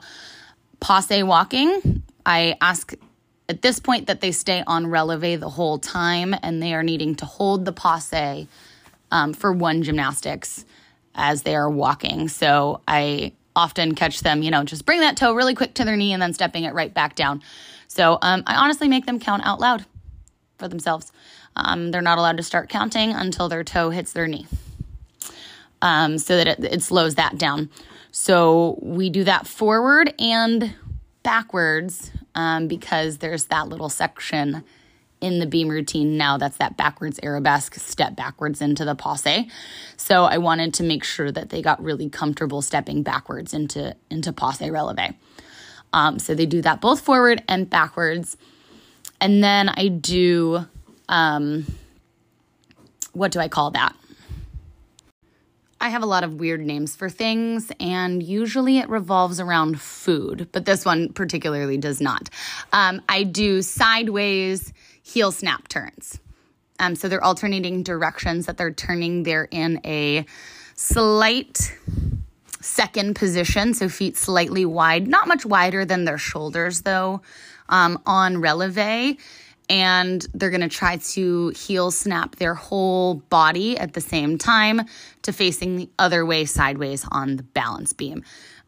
passe 0.80 1.22
walking. 1.22 2.02
I 2.24 2.56
ask 2.60 2.94
at 3.48 3.62
this 3.62 3.78
point 3.78 4.06
that 4.06 4.20
they 4.20 4.32
stay 4.32 4.62
on 4.66 4.86
releve 4.86 5.40
the 5.40 5.48
whole 5.48 5.78
time 5.78 6.34
and 6.42 6.62
they 6.62 6.74
are 6.74 6.82
needing 6.82 7.14
to 7.16 7.26
hold 7.26 7.64
the 7.64 7.72
passe 7.72 8.46
um, 9.10 9.32
for 9.32 9.52
one 9.52 9.82
gymnastics 9.82 10.64
as 11.14 11.42
they 11.42 11.54
are 11.54 11.70
walking. 11.70 12.28
So 12.28 12.80
I 12.86 13.32
often 13.56 13.94
catch 13.94 14.20
them, 14.20 14.42
you 14.42 14.50
know, 14.50 14.62
just 14.62 14.86
bring 14.86 15.00
that 15.00 15.16
toe 15.16 15.34
really 15.34 15.54
quick 15.54 15.74
to 15.74 15.84
their 15.84 15.96
knee 15.96 16.12
and 16.12 16.22
then 16.22 16.32
stepping 16.32 16.64
it 16.64 16.74
right 16.74 16.92
back 16.92 17.16
down. 17.16 17.42
So 17.88 18.18
um, 18.22 18.44
I 18.46 18.56
honestly 18.56 18.86
make 18.86 19.06
them 19.06 19.18
count 19.18 19.44
out 19.44 19.58
loud 19.58 19.86
for 20.58 20.68
themselves. 20.68 21.10
Um, 21.56 21.90
they're 21.90 22.02
not 22.02 22.18
allowed 22.18 22.36
to 22.36 22.42
start 22.42 22.68
counting 22.68 23.12
until 23.12 23.48
their 23.48 23.64
toe 23.64 23.90
hits 23.90 24.12
their 24.12 24.28
knee 24.28 24.46
um, 25.82 26.18
so 26.18 26.36
that 26.36 26.46
it, 26.46 26.64
it 26.64 26.82
slows 26.82 27.14
that 27.14 27.38
down. 27.38 27.70
So 28.10 28.78
we 28.82 29.10
do 29.10 29.24
that 29.24 29.46
forward 29.46 30.14
and 30.18 30.74
backwards 31.22 32.10
um, 32.34 32.68
because 32.68 33.18
there's 33.18 33.46
that 33.46 33.68
little 33.68 33.88
section 33.88 34.64
in 35.20 35.38
the 35.38 35.46
beam 35.46 35.68
routine 35.68 36.16
now 36.16 36.36
that's 36.36 36.58
that 36.58 36.76
backwards 36.76 37.18
arabesque 37.22 37.74
step 37.76 38.14
backwards 38.16 38.60
into 38.60 38.84
the 38.84 38.94
passe. 38.94 39.48
So 39.96 40.24
I 40.24 40.38
wanted 40.38 40.74
to 40.74 40.82
make 40.82 41.04
sure 41.04 41.32
that 41.32 41.48
they 41.48 41.62
got 41.62 41.82
really 41.82 42.08
comfortable 42.10 42.62
stepping 42.62 43.02
backwards 43.02 43.54
into 43.54 43.96
into 44.10 44.32
passe 44.32 44.70
releve. 44.70 45.14
Um, 45.92 46.18
so 46.18 46.34
they 46.34 46.46
do 46.46 46.60
that 46.62 46.80
both 46.80 47.00
forward 47.00 47.42
and 47.48 47.68
backwards. 47.68 48.36
And 49.20 49.42
then 49.42 49.68
I 49.70 49.88
do 49.88 50.66
um, 51.08 51.66
what 53.12 53.32
do 53.32 53.40
I 53.40 53.48
call 53.48 53.70
that? 53.70 53.96
I 55.80 55.90
have 55.90 56.02
a 56.02 56.06
lot 56.06 56.24
of 56.24 56.34
weird 56.34 56.60
names 56.62 56.96
for 56.96 57.10
things, 57.10 57.70
and 57.78 58.22
usually 58.22 58.78
it 58.78 58.88
revolves 58.88 59.40
around 59.40 59.80
food, 59.80 60.48
but 60.50 60.64
this 60.64 60.84
one 60.86 61.12
particularly 61.12 61.76
does 61.76 62.00
not. 62.00 62.30
Um, 62.72 63.02
I 63.08 63.24
do 63.24 63.60
sideways 63.60 64.72
heel 65.06 65.30
snap 65.30 65.68
turns. 65.68 66.18
Um, 66.78 66.96
so 66.96 67.08
they're 67.08 67.24
alternating 67.24 67.82
directions 67.82 68.46
that 68.46 68.56
they're 68.56 68.72
turning. 68.72 69.22
They're 69.22 69.48
in 69.50 69.80
a 69.84 70.26
slight 70.74 71.74
second 72.60 73.14
position, 73.14 73.72
so 73.72 73.88
feet 73.88 74.16
slightly 74.16 74.64
wide, 74.64 75.06
not 75.06 75.28
much 75.28 75.46
wider 75.46 75.84
than 75.84 76.04
their 76.04 76.18
shoulders 76.18 76.82
though, 76.82 77.22
um, 77.68 78.02
on 78.04 78.36
releve 78.36 79.18
and 79.68 80.26
they're 80.34 80.50
to 80.60 80.68
try 80.68 80.96
to 80.96 81.48
heel 81.50 81.90
snap 81.90 82.36
their 82.36 82.54
whole 82.54 83.14
body 83.14 83.76
at 83.78 83.94
the 83.94 84.00
same 84.00 84.38
time 84.38 84.82
to 85.22 85.32
facing 85.32 85.76
the 85.76 85.88
other 85.98 86.24
way 86.24 86.44
sideways 86.44 87.04
on 87.10 87.36
the 87.36 87.42
balance 87.42 87.92
beam. 87.92 88.22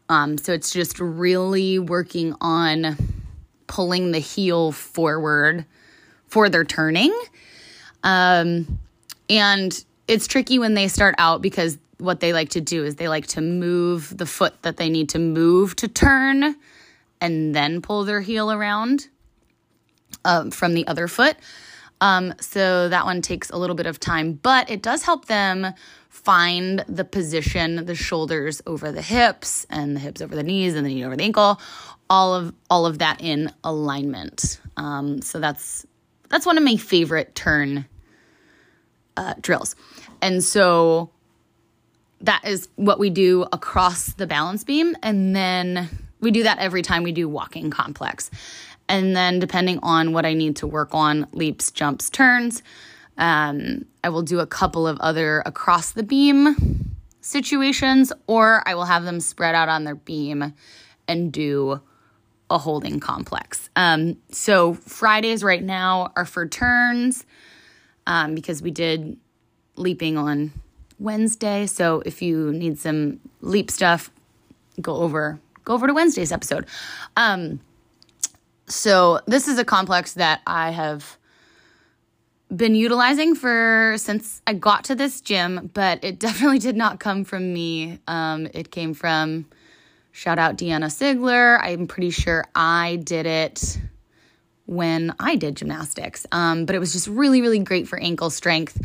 Um, 0.09 0.37
so 0.37 0.53
it's 0.53 0.71
just 0.71 0.99
really 0.99 1.79
working 1.79 2.35
on 2.41 2.97
pulling 3.67 4.11
the 4.11 4.19
heel 4.19 4.71
forward 4.71 5.65
for 6.29 6.49
their 6.49 6.63
turning. 6.63 7.13
Um, 8.03 8.79
and 9.29 9.83
it's 10.07 10.27
tricky 10.27 10.59
when 10.59 10.73
they 10.73 10.87
start 10.87 11.15
out 11.17 11.41
because 11.41 11.77
what 11.97 12.19
they 12.21 12.33
like 12.33 12.49
to 12.49 12.61
do 12.61 12.85
is 12.85 12.95
they 12.95 13.09
like 13.09 13.27
to 13.27 13.41
move 13.41 14.17
the 14.17 14.25
foot 14.25 14.61
that 14.63 14.77
they 14.77 14.89
need 14.89 15.09
to 15.09 15.19
move 15.19 15.75
to 15.75 15.87
turn 15.87 16.55
and 17.21 17.53
then 17.53 17.81
pull 17.81 18.05
their 18.05 18.21
heel 18.21 18.51
around 18.51 19.07
um, 20.25 20.51
from 20.51 20.73
the 20.73 20.87
other 20.87 21.07
foot. 21.07 21.35
Um, 22.01 22.33
so 22.39 22.87
that 22.87 23.05
one 23.05 23.21
takes 23.21 23.49
a 23.49 23.57
little 23.57 23.75
bit 23.75 23.85
of 23.85 23.99
time, 23.99 24.33
but 24.33 24.69
it 24.69 24.81
does 24.81 25.03
help 25.03 25.25
them 25.25 25.73
find 26.09 26.83
the 26.87 27.03
position, 27.03 27.85
the 27.85 27.95
shoulders 27.95 28.61
over 28.65 28.91
the 28.91 29.01
hips 29.01 29.65
and 29.69 29.95
the 29.95 29.99
hips 29.99 30.21
over 30.21 30.35
the 30.35 30.43
knees 30.43 30.75
and 30.75 30.85
the 30.85 30.93
knee 30.93 31.05
over 31.05 31.15
the 31.17 31.23
ankle, 31.23 31.59
all 32.09 32.33
of 32.33 32.53
all 32.69 32.85
of 32.85 32.99
that 32.99 33.21
in 33.21 33.51
alignment. 33.63 34.59
Um, 34.77 35.21
so 35.21 35.39
that's 35.39 35.85
that's 36.29 36.45
one 36.45 36.57
of 36.57 36.63
my 36.63 36.75
favorite 36.75 37.35
turn 37.35 37.85
uh, 39.17 39.33
drills, 39.41 39.75
and 40.21 40.43
so 40.43 41.09
that 42.21 42.45
is 42.45 42.69
what 42.75 42.99
we 42.99 43.09
do 43.09 43.45
across 43.53 44.13
the 44.13 44.27
balance 44.27 44.63
beam, 44.63 44.95
and 45.01 45.35
then 45.35 45.89
we 46.19 46.31
do 46.31 46.43
that 46.43 46.59
every 46.59 46.81
time 46.81 47.03
we 47.03 47.11
do 47.11 47.27
walking 47.27 47.69
complex. 47.69 48.29
And 48.87 49.15
then, 49.15 49.39
depending 49.39 49.79
on 49.83 50.13
what 50.13 50.25
I 50.25 50.33
need 50.33 50.55
to 50.57 50.67
work 50.67 50.89
on, 50.93 51.27
leaps, 51.31 51.69
jumps, 51.69 52.09
turns, 52.09 52.63
um, 53.17 53.85
I 54.03 54.09
will 54.09 54.23
do 54.23 54.39
a 54.39 54.47
couple 54.47 54.87
of 54.87 54.99
other 54.99 55.43
across 55.45 55.91
the 55.91 56.03
beam 56.03 56.95
situations, 57.21 58.11
or 58.27 58.63
I 58.65 58.75
will 58.75 58.85
have 58.85 59.03
them 59.03 59.19
spread 59.19 59.53
out 59.53 59.69
on 59.69 59.83
their 59.83 59.95
beam 59.95 60.53
and 61.07 61.31
do 61.31 61.81
a 62.49 62.57
holding 62.57 62.99
complex. 62.99 63.69
Um, 63.75 64.17
so, 64.31 64.73
Fridays 64.73 65.43
right 65.43 65.63
now 65.63 66.11
are 66.15 66.25
for 66.25 66.47
turns 66.47 67.25
um, 68.07 68.35
because 68.35 68.61
we 68.61 68.71
did 68.71 69.17
leaping 69.75 70.17
on 70.17 70.51
Wednesday. 70.99 71.65
So, 71.65 72.01
if 72.05 72.21
you 72.21 72.51
need 72.51 72.79
some 72.79 73.19
leap 73.41 73.69
stuff, 73.69 74.11
go 74.81 74.95
over 74.97 75.39
go 75.69 75.75
over 75.75 75.85
to 75.85 75.93
Wednesday's 75.93 76.31
episode. 76.31 76.65
Um, 77.15 77.59
so 78.67 79.19
this 79.27 79.47
is 79.47 79.59
a 79.59 79.65
complex 79.65 80.13
that 80.13 80.41
I 80.47 80.71
have 80.71 81.17
been 82.55 82.73
utilizing 82.73 83.35
for 83.35 83.93
since 83.97 84.41
I 84.47 84.53
got 84.53 84.85
to 84.85 84.95
this 84.95 85.21
gym, 85.21 85.69
but 85.73 86.03
it 86.03 86.17
definitely 86.25 86.57
did 86.57 86.75
not 86.75 86.99
come 86.99 87.23
from 87.23 87.53
me. 87.53 87.99
Um, 88.07 88.47
it 88.53 88.71
came 88.71 88.95
from 88.95 89.45
shout 90.11 90.39
out 90.39 90.57
Deanna 90.57 90.85
Sigler. 90.85 91.59
I'm 91.61 91.87
pretty 91.87 92.09
sure 92.09 92.45
I 92.55 92.97
did 92.97 93.25
it 93.25 93.79
when 94.65 95.13
I 95.19 95.35
did 95.35 95.57
gymnastics, 95.57 96.25
um, 96.31 96.65
but 96.65 96.75
it 96.75 96.79
was 96.79 96.93
just 96.93 97.07
really, 97.07 97.41
really 97.41 97.59
great 97.59 97.87
for 97.87 97.99
ankle 97.99 98.29
strength 98.29 98.79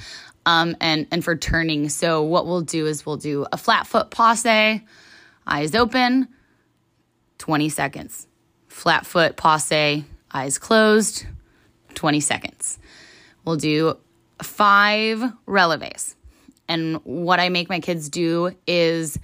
um, 0.47 0.77
and 0.81 1.07
and 1.11 1.25
for 1.25 1.37
turning. 1.37 1.89
So 1.89 2.23
what 2.23 2.47
we'll 2.47 2.63
do 2.63 2.87
is 2.87 3.05
we'll 3.05 3.17
do 3.17 3.47
a 3.53 3.57
flat 3.57 3.87
foot 3.87 4.11
passe, 4.11 4.83
eyes 5.47 5.75
open, 5.75 6.29
20 7.39 7.69
seconds 7.69 8.27
flat 8.75 9.07
foot 9.07 9.37
passe, 9.37 10.05
eyes 10.33 10.59
closed, 10.59 11.27
20 11.95 12.21
seconds. 12.21 12.79
we'll 13.45 13.57
do 13.57 13.97
five 14.43 15.23
releves. 15.47 16.17
And 16.69 16.97
what 17.05 17.39
I 17.39 17.51
make 17.51 17.69
my 17.69 17.79
kids 17.79 18.09
do 18.09 18.51
is 18.67 19.17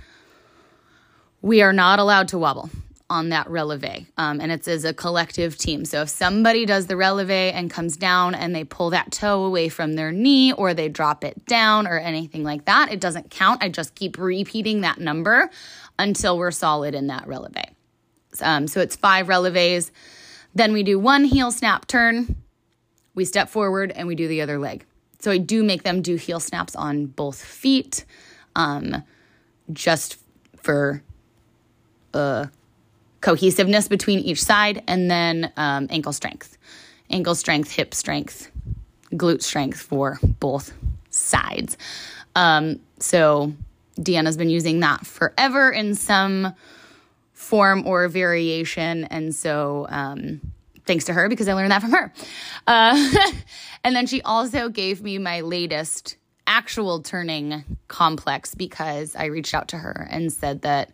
we 1.42 1.62
are 1.62 1.72
not 1.72 1.98
allowed 1.98 2.28
to 2.28 2.38
wobble 2.38 2.70
on 3.10 3.30
that 3.30 3.48
releve. 3.48 4.06
Um, 4.16 4.40
and 4.40 4.52
it's 4.52 4.68
as 4.68 4.84
a 4.84 4.94
collective 4.94 5.58
team. 5.58 5.84
So 5.84 6.02
if 6.02 6.08
somebody 6.08 6.64
does 6.64 6.86
the 6.86 6.94
releve 6.94 7.52
and 7.52 7.68
comes 7.68 7.96
down 7.96 8.36
and 8.36 8.54
they 8.54 8.62
pull 8.62 8.90
that 8.90 9.10
toe 9.10 9.44
away 9.44 9.68
from 9.68 9.94
their 9.94 10.12
knee 10.12 10.52
or 10.52 10.72
they 10.72 10.88
drop 10.88 11.24
it 11.24 11.44
down 11.46 11.88
or 11.88 11.98
anything 11.98 12.44
like 12.44 12.66
that, 12.66 12.92
it 12.92 13.00
doesn't 13.00 13.30
count. 13.30 13.64
I 13.64 13.68
just 13.68 13.96
keep 13.96 14.16
repeating 14.16 14.82
that 14.82 15.00
number 15.00 15.50
until 15.98 16.38
we're 16.38 16.52
solid 16.52 16.94
in 16.94 17.08
that 17.08 17.26
releve. 17.26 17.74
Um, 18.40 18.68
so 18.68 18.80
it's 18.80 18.94
five 18.94 19.26
releves. 19.26 19.90
Then 20.54 20.72
we 20.72 20.84
do 20.84 20.98
one 20.98 21.24
heel 21.24 21.50
snap 21.50 21.88
turn. 21.88 22.36
We 23.16 23.24
step 23.24 23.48
forward 23.48 23.90
and 23.90 24.06
we 24.06 24.14
do 24.14 24.28
the 24.28 24.40
other 24.40 24.58
leg. 24.58 24.84
So 25.18 25.32
I 25.32 25.38
do 25.38 25.64
make 25.64 25.82
them 25.82 26.00
do 26.00 26.14
heel 26.14 26.40
snaps 26.40 26.76
on 26.76 27.06
both 27.06 27.44
feet, 27.44 28.04
um, 28.54 29.02
just 29.72 30.16
for 30.56 31.02
uh, 32.14 32.46
cohesiveness 33.20 33.88
between 33.88 34.20
each 34.20 34.42
side, 34.42 34.82
and 34.86 35.10
then 35.10 35.52
um, 35.56 35.86
ankle 35.90 36.12
strength, 36.12 36.56
ankle 37.10 37.34
strength, 37.34 37.70
hip 37.70 37.94
strength, 37.94 38.50
glute 39.12 39.42
strength 39.42 39.80
for 39.80 40.18
both 40.22 40.72
sides. 41.10 41.76
Um, 42.34 42.80
so 42.98 43.52
Deanna's 43.98 44.36
been 44.36 44.50
using 44.50 44.80
that 44.80 45.06
forever 45.06 45.70
in 45.70 45.94
some 45.94 46.54
form 47.32 47.86
or 47.86 48.08
variation, 48.08 49.04
and 49.04 49.34
so 49.34 49.86
um, 49.88 50.40
thanks 50.86 51.04
to 51.04 51.12
her 51.12 51.28
because 51.28 51.48
I 51.48 51.54
learned 51.54 51.72
that 51.72 51.82
from 51.82 51.92
her. 51.92 52.12
Uh, 52.66 53.12
and 53.84 53.94
then 53.94 54.06
she 54.06 54.22
also 54.22 54.68
gave 54.68 55.02
me 55.02 55.18
my 55.18 55.40
latest 55.40 56.16
actual 56.46 57.00
turning 57.00 57.64
complex 57.88 58.54
because 58.54 59.14
I 59.14 59.26
reached 59.26 59.54
out 59.54 59.68
to 59.68 59.78
her 59.78 60.08
and 60.10 60.32
said 60.32 60.62
that 60.62 60.90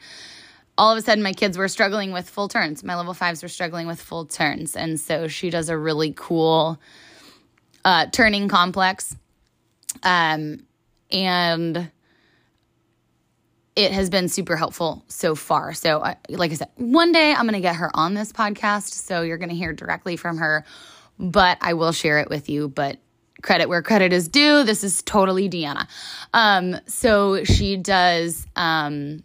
all 0.78 0.92
of 0.92 0.98
a 0.98 1.02
sudden 1.02 1.22
my 1.22 1.32
kids 1.32 1.56
were 1.56 1.68
struggling 1.68 2.12
with 2.12 2.28
full 2.28 2.48
turns. 2.48 2.84
My 2.84 2.96
level 2.96 3.14
fives 3.14 3.42
were 3.42 3.48
struggling 3.48 3.86
with 3.86 4.00
full 4.00 4.26
turns. 4.26 4.76
And 4.76 5.00
so 5.00 5.28
she 5.28 5.50
does 5.50 5.68
a 5.68 5.76
really 5.76 6.12
cool 6.14 6.80
uh, 7.84 8.06
turning 8.06 8.48
complex. 8.48 9.16
Um, 10.02 10.66
and 11.10 11.90
it 13.74 13.92
has 13.92 14.10
been 14.10 14.28
super 14.28 14.56
helpful 14.56 15.04
so 15.08 15.34
far. 15.34 15.74
So, 15.74 16.02
I, 16.02 16.16
like 16.30 16.50
I 16.50 16.54
said, 16.54 16.68
one 16.76 17.12
day 17.12 17.32
I'm 17.32 17.42
going 17.42 17.52
to 17.52 17.60
get 17.60 17.76
her 17.76 17.90
on 17.94 18.14
this 18.14 18.32
podcast. 18.32 18.92
So 18.92 19.22
you're 19.22 19.36
going 19.38 19.50
to 19.50 19.54
hear 19.54 19.72
directly 19.72 20.16
from 20.16 20.38
her, 20.38 20.64
but 21.18 21.58
I 21.60 21.74
will 21.74 21.92
share 21.92 22.18
it 22.18 22.28
with 22.28 22.48
you. 22.48 22.68
But 22.68 22.98
credit 23.42 23.68
where 23.68 23.82
credit 23.82 24.12
is 24.12 24.28
due. 24.28 24.64
This 24.64 24.82
is 24.82 25.02
totally 25.02 25.48
Deanna. 25.48 25.86
Um, 26.32 26.76
so 26.86 27.44
she 27.44 27.76
does 27.76 28.46
um, 28.56 29.22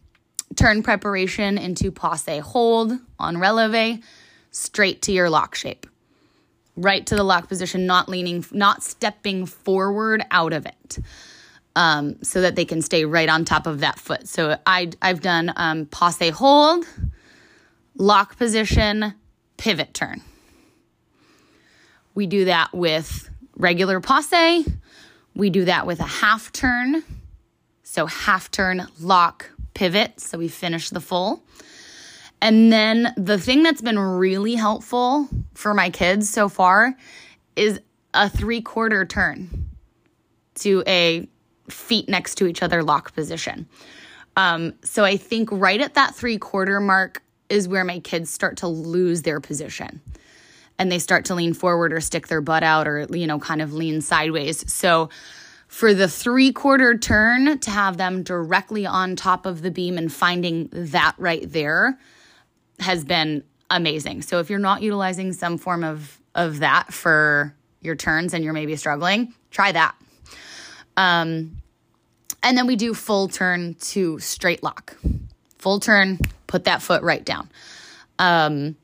turn 0.62 0.84
preparation 0.84 1.58
into 1.58 1.92
passe 1.92 2.40
hold 2.40 2.94
on 3.18 3.38
releve, 3.38 4.04
straight 4.52 5.02
to 5.02 5.12
your 5.12 5.30
lock 5.30 5.56
shape. 5.56 5.88
Right 6.78 7.06
to 7.08 7.16
the 7.16 7.24
lock 7.24 7.48
position, 7.48 7.86
not 7.86 8.08
leaning, 8.08 8.46
not 8.52 8.84
stepping 8.84 9.46
forward 9.46 10.24
out 10.30 10.54
of 10.54 10.66
it. 10.66 11.00
Um, 11.74 12.22
so 12.22 12.42
that 12.42 12.56
they 12.58 12.66
can 12.66 12.82
stay 12.82 13.06
right 13.06 13.30
on 13.30 13.46
top 13.46 13.66
of 13.66 13.80
that 13.80 13.98
foot. 13.98 14.28
So 14.28 14.58
I, 14.66 14.92
I've 15.02 15.22
done 15.22 15.54
um, 15.56 15.86
passe 15.86 16.30
hold, 16.30 16.86
lock 17.96 18.38
position, 18.38 19.14
pivot 19.56 19.94
turn. 19.94 20.22
We 22.14 22.28
do 22.28 22.44
that 22.46 22.74
with 22.74 23.30
regular 23.56 24.02
passe. 24.02 24.66
We 25.34 25.50
do 25.50 25.64
that 25.64 25.88
with 25.88 26.02
a 26.02 26.04
half 26.04 26.52
turn. 26.52 27.04
So 27.84 28.06
half 28.06 28.52
turn, 28.52 28.86
lock, 29.00 29.50
pivot. 29.74 30.20
So 30.20 30.38
we 30.38 30.48
finish 30.48 30.90
the 30.90 31.02
full. 31.02 31.44
And 32.42 32.72
then 32.72 33.14
the 33.18 33.38
thing 33.38 33.62
that's 33.64 33.82
been 33.82 34.00
really 34.00 34.56
helpful 34.56 35.28
for 35.54 35.74
my 35.74 35.90
kids 35.90 36.30
so 36.30 36.50
far 36.50 36.96
is 37.56 37.80
a 38.14 38.30
three 38.30 38.62
quarter 38.62 39.06
turn 39.06 39.70
to 40.56 40.84
a 40.88 41.28
feet 41.70 42.10
next 42.10 42.36
to 42.36 42.48
each 42.48 42.64
other 42.64 42.84
lock 42.84 43.14
position. 43.14 43.68
Um, 44.36 44.74
so 44.84 45.04
I 45.04 45.18
think 45.18 45.50
right 45.52 45.80
at 45.80 45.94
that 45.96 46.16
three 46.16 46.38
quarter 46.38 46.80
mark 46.80 47.22
is 47.50 47.68
where 47.68 47.84
my 47.84 48.00
kids 48.00 48.30
start 48.30 48.58
to 48.58 48.68
lose 48.68 49.22
their 49.22 49.40
position 49.40 50.02
and 50.80 50.92
they 50.92 51.00
start 51.00 51.26
to 51.26 51.36
lean 51.36 51.54
forward 51.54 51.94
or 51.94 52.00
stick 52.00 52.28
their 52.28 52.42
butt 52.42 52.64
out 52.64 52.88
or, 52.88 53.06
you 53.12 53.28
know, 53.28 53.40
kind 53.40 53.62
of 53.62 53.74
lean 53.74 54.02
sideways. 54.02 54.72
So 54.72 55.10
for 55.72 55.94
the 55.94 56.10
three 56.10 56.52
quarter 56.52 56.98
turn 56.98 57.58
to 57.58 57.72
have 57.72 57.96
them 57.96 58.24
directly 58.24 58.86
on 58.86 59.16
top 59.16 59.46
of 59.46 59.62
the 59.62 59.72
beam 59.72 59.98
and 59.98 60.12
finding 60.12 60.68
that 60.74 61.16
right 61.18 61.50
there 61.50 61.98
has 62.82 63.06
been 63.06 63.42
amazing. 63.70 64.22
So 64.22 64.40
if 64.40 64.50
you're 64.50 64.60
not 64.60 64.82
utilizing 64.82 65.32
some 65.32 65.58
form 65.58 65.86
of 65.86 66.20
of 66.36 66.60
that 66.60 66.94
for 66.94 67.56
your 67.80 67.96
turns 67.96 68.34
and 68.34 68.44
you're 68.44 68.52
maybe 68.52 68.76
struggling, 68.76 69.34
try 69.50 69.72
that. 69.72 69.96
Um, 70.98 71.62
and 72.44 72.58
then 72.58 72.68
we 72.68 72.76
do 72.76 72.94
full 72.94 73.30
turn 73.30 73.76
to 73.76 74.20
straight 74.20 74.62
lock. 74.62 74.98
Full 75.58 75.80
turn, 75.80 76.20
put 76.48 76.66
that 76.66 76.82
foot 76.82 77.02
right 77.02 77.24
down. 77.24 77.50
Um, 78.20 78.76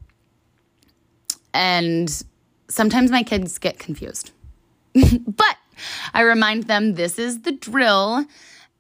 and 1.54 2.24
sometimes 2.70 3.12
my 3.12 3.24
kids 3.24 3.58
get 3.58 3.78
confused. 3.78 4.32
but 4.94 5.58
I 6.18 6.22
remind 6.22 6.64
them 6.64 6.96
this 6.96 7.20
is 7.20 7.42
the 7.42 7.52
drill 7.52 8.26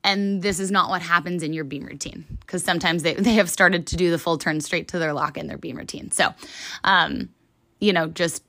and 0.03 0.41
this 0.41 0.59
is 0.59 0.71
not 0.71 0.89
what 0.89 1.03
happens 1.03 1.43
in 1.43 1.53
your 1.53 1.65
beam 1.65 1.85
routine 1.85 2.25
because 2.39 2.63
sometimes 2.63 3.03
they, 3.03 3.13
they 3.27 3.33
have 3.33 3.47
started 3.47 3.85
to 3.87 3.95
do 3.95 4.09
the 4.09 4.17
full 4.17 4.39
turn 4.39 4.59
straight 4.59 4.87
to 4.87 4.99
their 4.99 5.13
lock 5.13 5.37
in 5.37 5.45
their 5.45 5.59
beam 5.59 5.77
routine. 5.77 6.09
So, 6.09 6.33
um, 6.83 7.29
you 7.79 7.93
know, 7.93 8.07
just 8.07 8.43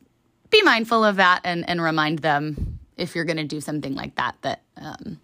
be 0.49 0.63
mindful 0.63 1.05
of 1.05 1.17
that 1.17 1.43
and, 1.45 1.69
and 1.69 1.83
remind 1.83 2.21
them 2.21 2.79
if 2.97 3.15
you're 3.15 3.27
going 3.27 3.37
to 3.37 3.45
do 3.45 3.61
something 3.61 3.95
like 3.95 4.15
that, 4.15 4.37
that 4.41 4.63
um, 4.79 5.21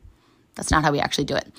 that's 0.56 0.70
not 0.70 0.84
how 0.84 0.92
we 0.92 1.00
actually 1.00 1.24
do 1.24 1.36
it. 1.36 1.50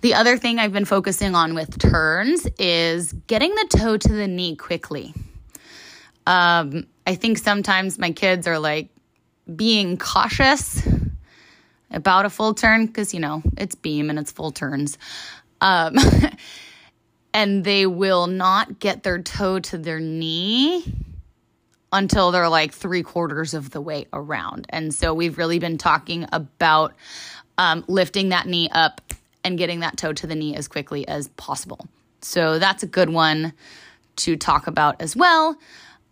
The 0.00 0.14
other 0.14 0.36
thing 0.38 0.58
I've 0.58 0.72
been 0.72 0.84
focusing 0.84 1.36
on 1.36 1.54
with 1.54 1.78
turns 1.78 2.48
is 2.58 3.12
getting 3.28 3.54
the 3.54 3.78
toe 3.78 3.96
to 3.96 4.12
the 4.12 4.26
knee 4.26 4.56
quickly. 4.56 5.14
Um, 6.26 6.88
I 7.06 7.14
think 7.14 7.38
sometimes 7.38 8.00
my 8.00 8.10
kids 8.10 8.48
are 8.48 8.58
like 8.58 8.88
being 9.54 9.96
cautious 9.96 10.84
about 11.90 12.24
a 12.24 12.30
full 12.30 12.54
turn 12.54 12.86
because, 12.86 13.14
you 13.14 13.20
know, 13.20 13.42
it's 13.56 13.74
beam 13.74 14.10
and 14.10 14.18
it's 14.18 14.32
full 14.32 14.52
turns. 14.52 14.98
Um, 15.60 15.96
and 17.34 17.64
they 17.64 17.86
will 17.86 18.26
not 18.26 18.78
get 18.78 19.02
their 19.02 19.22
toe 19.22 19.60
to 19.60 19.78
their 19.78 20.00
knee 20.00 20.84
until 21.92 22.30
they're 22.30 22.48
like 22.48 22.72
three 22.72 23.02
quarters 23.02 23.54
of 23.54 23.70
the 23.70 23.80
way 23.80 24.06
around. 24.12 24.66
And 24.70 24.94
so 24.94 25.14
we've 25.14 25.38
really 25.38 25.58
been 25.58 25.78
talking 25.78 26.26
about 26.32 26.94
um, 27.58 27.84
lifting 27.88 28.30
that 28.30 28.46
knee 28.46 28.68
up 28.70 29.00
and 29.44 29.56
getting 29.56 29.80
that 29.80 29.96
toe 29.96 30.12
to 30.12 30.26
the 30.26 30.34
knee 30.34 30.56
as 30.56 30.68
quickly 30.68 31.06
as 31.06 31.28
possible. 31.28 31.86
So 32.20 32.58
that's 32.58 32.82
a 32.82 32.86
good 32.86 33.10
one 33.10 33.52
to 34.16 34.36
talk 34.36 34.66
about 34.66 35.00
as 35.00 35.14
well. 35.14 35.56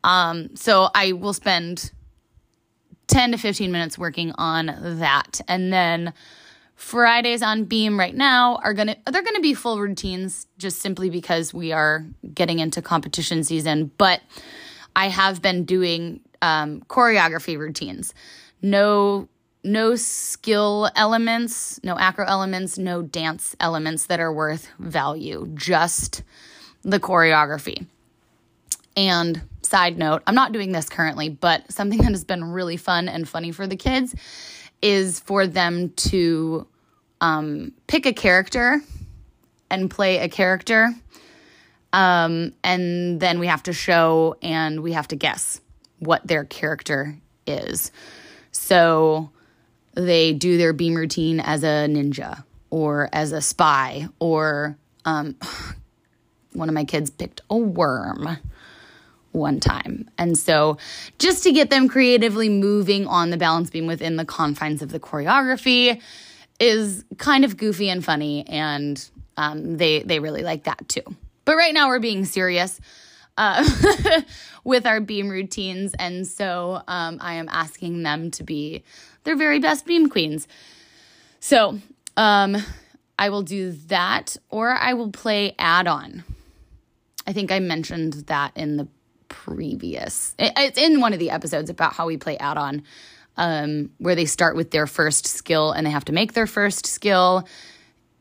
Um, 0.04 0.54
so 0.54 0.88
I 0.94 1.12
will 1.12 1.32
spend 1.32 1.90
10 3.06 3.32
to 3.32 3.38
15 3.38 3.70
minutes 3.70 3.98
working 3.98 4.32
on 4.38 4.66
that. 4.98 5.40
And 5.48 5.72
then 5.72 6.12
Fridays 6.76 7.42
on 7.42 7.64
Beam 7.64 7.98
right 7.98 8.14
now 8.14 8.56
are 8.56 8.74
going 8.74 8.88
to 8.88 8.96
they're 9.10 9.22
going 9.22 9.36
to 9.36 9.40
be 9.40 9.54
full 9.54 9.78
routines 9.80 10.46
just 10.58 10.80
simply 10.80 11.08
because 11.08 11.54
we 11.54 11.72
are 11.72 12.04
getting 12.34 12.58
into 12.58 12.82
competition 12.82 13.44
season, 13.44 13.90
but 13.96 14.20
I 14.96 15.08
have 15.08 15.40
been 15.40 15.64
doing 15.64 16.20
um, 16.42 16.80
choreography 16.88 17.58
routines. 17.58 18.12
No 18.60 19.28
no 19.62 19.96
skill 19.96 20.90
elements, 20.94 21.80
no 21.82 21.98
acro 21.98 22.26
elements, 22.26 22.76
no 22.76 23.00
dance 23.02 23.56
elements 23.60 24.06
that 24.06 24.20
are 24.20 24.32
worth 24.32 24.68
value, 24.78 25.50
just 25.54 26.22
the 26.82 27.00
choreography. 27.00 27.86
And 28.96 29.42
side 29.62 29.98
note, 29.98 30.22
I'm 30.26 30.34
not 30.34 30.52
doing 30.52 30.72
this 30.72 30.88
currently, 30.88 31.28
but 31.28 31.70
something 31.72 31.98
that 31.98 32.12
has 32.12 32.24
been 32.24 32.44
really 32.44 32.76
fun 32.76 33.08
and 33.08 33.28
funny 33.28 33.50
for 33.50 33.66
the 33.66 33.76
kids 33.76 34.14
is 34.82 35.20
for 35.20 35.46
them 35.46 35.90
to 35.90 36.66
um, 37.20 37.72
pick 37.86 38.06
a 38.06 38.12
character 38.12 38.80
and 39.70 39.90
play 39.90 40.18
a 40.18 40.28
character. 40.28 40.90
Um, 41.92 42.52
and 42.62 43.20
then 43.20 43.38
we 43.38 43.46
have 43.46 43.62
to 43.64 43.72
show 43.72 44.36
and 44.42 44.82
we 44.82 44.92
have 44.92 45.08
to 45.08 45.16
guess 45.16 45.60
what 45.98 46.26
their 46.26 46.44
character 46.44 47.16
is. 47.46 47.90
So 48.52 49.30
they 49.94 50.32
do 50.32 50.58
their 50.58 50.72
beam 50.72 50.94
routine 50.94 51.40
as 51.40 51.62
a 51.62 51.86
ninja 51.88 52.44
or 52.70 53.08
as 53.12 53.32
a 53.32 53.40
spy 53.40 54.08
or 54.18 54.76
um, 55.04 55.36
one 56.52 56.68
of 56.68 56.74
my 56.74 56.84
kids 56.84 57.10
picked 57.10 57.40
a 57.48 57.56
worm 57.56 58.38
one 59.34 59.60
time. 59.60 60.08
And 60.16 60.38
so, 60.38 60.78
just 61.18 61.42
to 61.44 61.52
get 61.52 61.70
them 61.70 61.88
creatively 61.88 62.48
moving 62.48 63.06
on 63.06 63.30
the 63.30 63.36
balance 63.36 63.70
beam 63.70 63.86
within 63.86 64.16
the 64.16 64.24
confines 64.24 64.80
of 64.80 64.90
the 64.90 65.00
choreography 65.00 66.00
is 66.60 67.04
kind 67.18 67.44
of 67.44 67.56
goofy 67.56 67.90
and 67.90 68.04
funny, 68.04 68.46
and 68.48 69.08
um, 69.36 69.76
they 69.76 70.02
they 70.02 70.20
really 70.20 70.42
like 70.42 70.64
that 70.64 70.88
too. 70.88 71.02
But 71.44 71.56
right 71.56 71.74
now, 71.74 71.88
we're 71.88 71.98
being 71.98 72.24
serious 72.24 72.80
uh, 73.36 73.68
with 74.64 74.86
our 74.86 75.00
beam 75.00 75.28
routines, 75.28 75.94
and 75.98 76.26
so 76.26 76.80
um, 76.86 77.18
I 77.20 77.34
am 77.34 77.48
asking 77.48 78.02
them 78.02 78.30
to 78.32 78.44
be 78.44 78.84
their 79.24 79.36
very 79.36 79.58
best 79.58 79.84
beam 79.84 80.08
queens. 80.08 80.46
So 81.40 81.78
um, 82.16 82.56
I 83.18 83.28
will 83.30 83.42
do 83.42 83.72
that, 83.88 84.36
or 84.48 84.70
I 84.70 84.94
will 84.94 85.10
play 85.10 85.54
add 85.58 85.88
on. 85.88 86.24
I 87.26 87.32
think 87.32 87.50
I 87.50 87.58
mentioned 87.58 88.12
that 88.26 88.52
in 88.56 88.76
the 88.76 88.86
previous, 89.28 90.34
it's 90.38 90.78
in 90.78 91.00
one 91.00 91.12
of 91.12 91.18
the 91.18 91.30
episodes 91.30 91.70
about 91.70 91.92
how 91.92 92.06
we 92.06 92.16
play 92.16 92.36
add 92.38 92.56
on, 92.56 92.82
um, 93.36 93.90
where 93.98 94.14
they 94.14 94.26
start 94.26 94.56
with 94.56 94.70
their 94.70 94.86
first 94.86 95.26
skill 95.26 95.72
and 95.72 95.86
they 95.86 95.90
have 95.90 96.04
to 96.06 96.12
make 96.12 96.32
their 96.32 96.46
first 96.46 96.86
skill. 96.86 97.46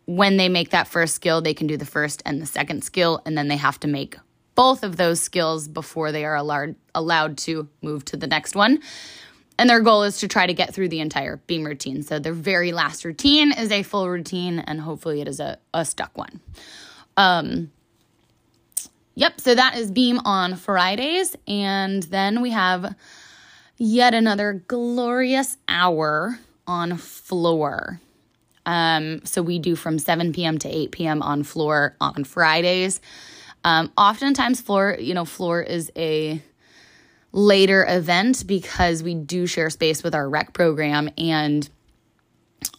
When 0.05 0.37
they 0.37 0.49
make 0.49 0.71
that 0.71 0.87
first 0.87 1.15
skill, 1.15 1.41
they 1.41 1.53
can 1.53 1.67
do 1.67 1.77
the 1.77 1.85
first 1.85 2.21
and 2.25 2.41
the 2.41 2.45
second 2.45 2.83
skill, 2.83 3.21
and 3.25 3.37
then 3.37 3.47
they 3.47 3.57
have 3.57 3.79
to 3.81 3.87
make 3.87 4.17
both 4.55 4.83
of 4.83 4.97
those 4.97 5.21
skills 5.21 5.67
before 5.67 6.11
they 6.11 6.25
are 6.25 6.35
allowed 6.35 6.75
allowed 6.93 7.37
to 7.39 7.69
move 7.81 8.05
to 8.05 8.17
the 8.17 8.27
next 8.27 8.55
one. 8.55 8.79
And 9.57 9.69
their 9.69 9.81
goal 9.81 10.03
is 10.03 10.17
to 10.19 10.27
try 10.27 10.47
to 10.47 10.53
get 10.53 10.73
through 10.73 10.89
the 10.89 10.99
entire 10.99 11.37
beam 11.37 11.63
routine. 11.63 12.01
So 12.01 12.19
their 12.19 12.33
very 12.33 12.71
last 12.71 13.05
routine 13.05 13.51
is 13.51 13.71
a 13.71 13.83
full 13.83 14.09
routine, 14.09 14.59
and 14.59 14.81
hopefully 14.81 15.21
it 15.21 15.27
is 15.27 15.39
a, 15.39 15.59
a 15.73 15.85
stuck 15.85 16.17
one. 16.17 16.41
Um, 17.17 17.71
yep, 19.15 19.39
so 19.39 19.55
that 19.55 19.77
is 19.77 19.91
beam 19.91 20.19
on 20.25 20.55
Fridays. 20.55 21.35
And 21.47 22.03
then 22.03 22.41
we 22.41 22.51
have 22.51 22.95
yet 23.77 24.13
another 24.13 24.63
glorious 24.67 25.57
hour 25.67 26.39
on 26.67 26.97
floor. 26.97 27.99
Um, 28.65 29.25
so 29.25 29.41
we 29.41 29.59
do 29.59 29.75
from 29.75 29.99
7 29.99 30.31
p.m. 30.33 30.57
to 30.59 30.69
8 30.69 30.91
p.m. 30.91 31.21
on 31.21 31.43
floor 31.43 31.95
on 31.99 32.23
Fridays. 32.23 33.01
Um, 33.65 33.91
oftentimes, 33.97 34.61
floor, 34.61 34.97
you 34.99 35.13
know, 35.13 35.25
floor 35.25 35.61
is 35.61 35.91
a 35.95 36.41
later 37.31 37.85
event 37.87 38.45
because 38.45 39.03
we 39.03 39.15
do 39.15 39.47
share 39.47 39.69
space 39.69 40.03
with 40.03 40.15
our 40.15 40.29
rec 40.29 40.53
program. 40.53 41.09
And 41.17 41.67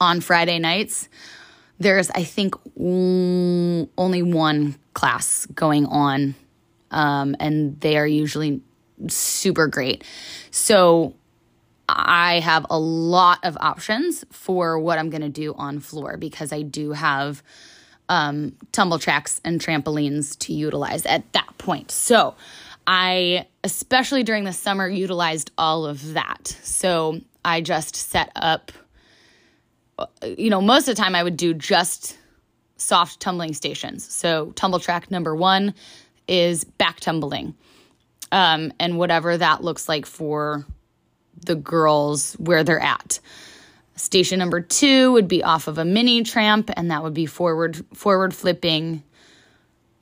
on 0.01 0.21
Friday 0.21 0.59
nights, 0.59 1.09
there's, 1.85 2.11
I 2.11 2.25
think, 2.25 2.55
only 2.77 4.23
one 4.23 4.77
class 4.95 5.47
going 5.47 5.87
on. 5.87 6.35
Um, 6.91 7.37
and 7.39 7.81
they 7.81 7.97
are 7.97 8.07
usually 8.07 8.63
super 9.09 9.67
great. 9.67 10.05
So 10.51 11.15
I 11.89 12.41
have 12.41 12.67
a 12.71 12.79
lot 12.79 13.41
of 13.45 13.57
options 13.61 14.25
for 14.31 14.79
what 14.79 14.99
I'm 14.99 15.11
going 15.11 15.23
to 15.23 15.29
do 15.29 15.55
on 15.55 15.81
floor 15.81 16.17
because 16.17 16.53
I 16.53 16.63
do 16.63 16.93
have 16.93 17.43
um, 18.09 18.57
tumble 18.73 18.99
tracks 18.99 19.41
and 19.45 19.61
trampolines 19.61 20.39
to 20.41 20.53
utilize 20.53 21.05
at 21.07 21.31
that 21.33 21.59
point. 21.59 21.91
So 21.91 22.35
I, 22.87 23.47
especially 23.63 24.23
during 24.23 24.45
the 24.45 24.53
summer, 24.53 24.89
utilized 24.89 25.51
all 25.59 25.87
of 25.87 26.15
that. 26.15 26.49
So 26.63 27.21
I 27.45 27.61
just 27.61 27.97
set 27.97 28.31
up, 28.37 28.73
you 30.37 30.51
know, 30.51 30.61
most 30.61 30.89
of 30.89 30.97
the 30.97 31.03
time 31.03 31.15
I 31.15 31.23
would 31.23 31.37
do 31.37 31.55
just 31.55 32.19
soft 32.77 33.21
tumbling 33.21 33.55
stations. 33.55 34.05
So 34.13 34.53
tumble 34.53 34.81
track 34.81 35.11
number 35.11 35.35
one 35.35 35.75
is 36.27 36.65
back 36.65 37.01
tumbling. 37.01 37.55
Um, 38.33 38.73
and 38.81 38.99
whatever 38.99 39.37
that 39.37 39.63
looks 39.63 39.89
like 39.89 40.07
for 40.07 40.67
the 41.45 41.55
girls 41.55 42.35
where 42.35 42.65
they're 42.65 42.81
at. 42.81 43.21
Station 43.97 44.41
number 44.41 44.61
two 44.61 45.13
would 45.13 45.29
be 45.29 45.45
off 45.45 45.69
of 45.69 45.79
a 45.79 45.85
mini 45.85 46.25
tramp, 46.25 46.71
and 46.77 46.91
that 46.91 47.03
would 47.05 47.15
be 47.15 47.27
forward 47.27 47.85
forward 47.95 48.35
flipping 48.35 49.05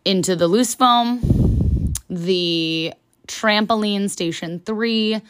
into 0.05 0.35
the 0.35 0.49
loose 0.49 0.75
foam. 0.75 1.93
The 2.09 2.95
trampoline 3.27 4.09
station 4.09 4.61
three 4.65 5.21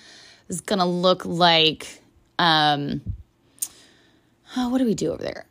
is 0.49 0.61
gonna 0.61 0.87
look 0.87 1.25
like 1.25 2.03
um 2.39 3.01
oh, 4.57 4.69
what 4.69 4.79
do 4.79 4.85
we 4.85 4.95
do 4.95 5.13
over 5.13 5.23
there? 5.23 5.47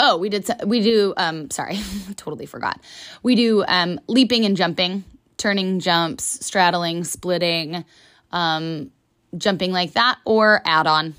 Oh, 0.00 0.16
we 0.16 0.28
did 0.28 0.48
we 0.64 0.80
do 0.80 1.14
um 1.16 1.50
sorry, 1.50 1.78
totally 2.16 2.46
forgot. 2.46 2.80
We 3.22 3.34
do 3.34 3.64
um 3.66 4.00
leaping 4.08 4.44
and 4.44 4.56
jumping, 4.56 5.04
turning 5.36 5.80
jumps, 5.80 6.44
straddling, 6.44 7.04
splitting, 7.04 7.84
um 8.30 8.90
jumping 9.36 9.72
like 9.72 9.92
that 9.92 10.18
or 10.24 10.60
add 10.66 10.86
on 10.86 11.14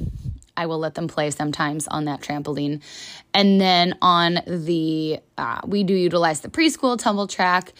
I 0.55 0.65
will 0.65 0.79
let 0.79 0.95
them 0.95 1.07
play 1.07 1.31
sometimes 1.31 1.87
on 1.87 2.05
that 2.05 2.21
trampoline. 2.21 2.81
And 3.33 3.59
then 3.59 3.97
on 4.01 4.39
the, 4.45 5.19
uh, 5.37 5.61
we 5.65 5.83
do 5.83 5.93
utilize 5.93 6.41
the 6.41 6.49
preschool 6.49 6.97
tumble 6.97 7.27
track, 7.27 7.73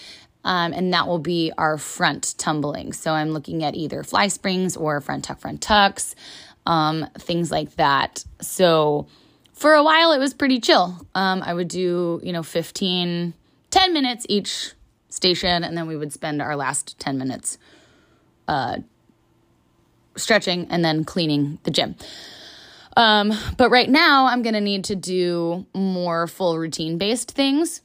um, 0.44 0.74
and 0.74 0.94
that 0.94 1.08
will 1.08 1.20
be 1.20 1.52
our 1.58 1.78
front 1.78 2.36
tumbling. 2.38 2.94
So 2.94 3.13
I'm 3.13 3.30
looking 3.30 3.63
at 3.63 3.76
either 3.76 4.04
fly 4.04 4.28
springs 4.28 4.76
or 4.76 5.00
front 5.02 5.26
tuck, 5.26 5.39
front 5.39 5.62
tucks, 5.62 6.16
um, 6.66 7.08
things 7.20 7.52
like 7.52 7.76
that. 7.76 8.26
So 8.42 9.08
for 9.63 9.76
a 9.76 9.82
while, 9.82 10.12
it 10.12 10.19
was 10.19 10.34
pretty 10.34 10.60
chill. 10.60 11.08
Um, 11.15 11.41
I 11.41 11.54
would 11.54 11.69
do, 11.69 12.19
you 12.21 12.34
know, 12.34 12.43
15, 12.43 13.34
10 13.71 13.93
minutes 13.93 14.26
each 14.28 14.73
station, 15.08 15.63
and 15.63 15.78
then 15.78 15.88
we 15.88 15.95
would 15.95 16.12
spend 16.12 16.41
our 16.41 16.58
last 16.58 16.99
10 16.99 17.17
minutes 17.17 17.58
uh, 18.49 18.80
stretching 20.17 20.67
and 20.69 20.84
then 20.84 21.06
cleaning 21.06 21.60
the 21.63 21.71
gym. 21.71 21.95
Um, 22.97 23.32
but 23.56 23.69
right 23.69 23.89
now, 23.89 24.26
I'm 24.26 24.41
going 24.41 24.54
to 24.54 24.60
need 24.60 24.84
to 24.84 24.97
do 24.97 25.65
more 25.73 26.28
full 26.28 26.60
routine 26.60 26.97
based 26.97 27.32
things. 27.32 27.80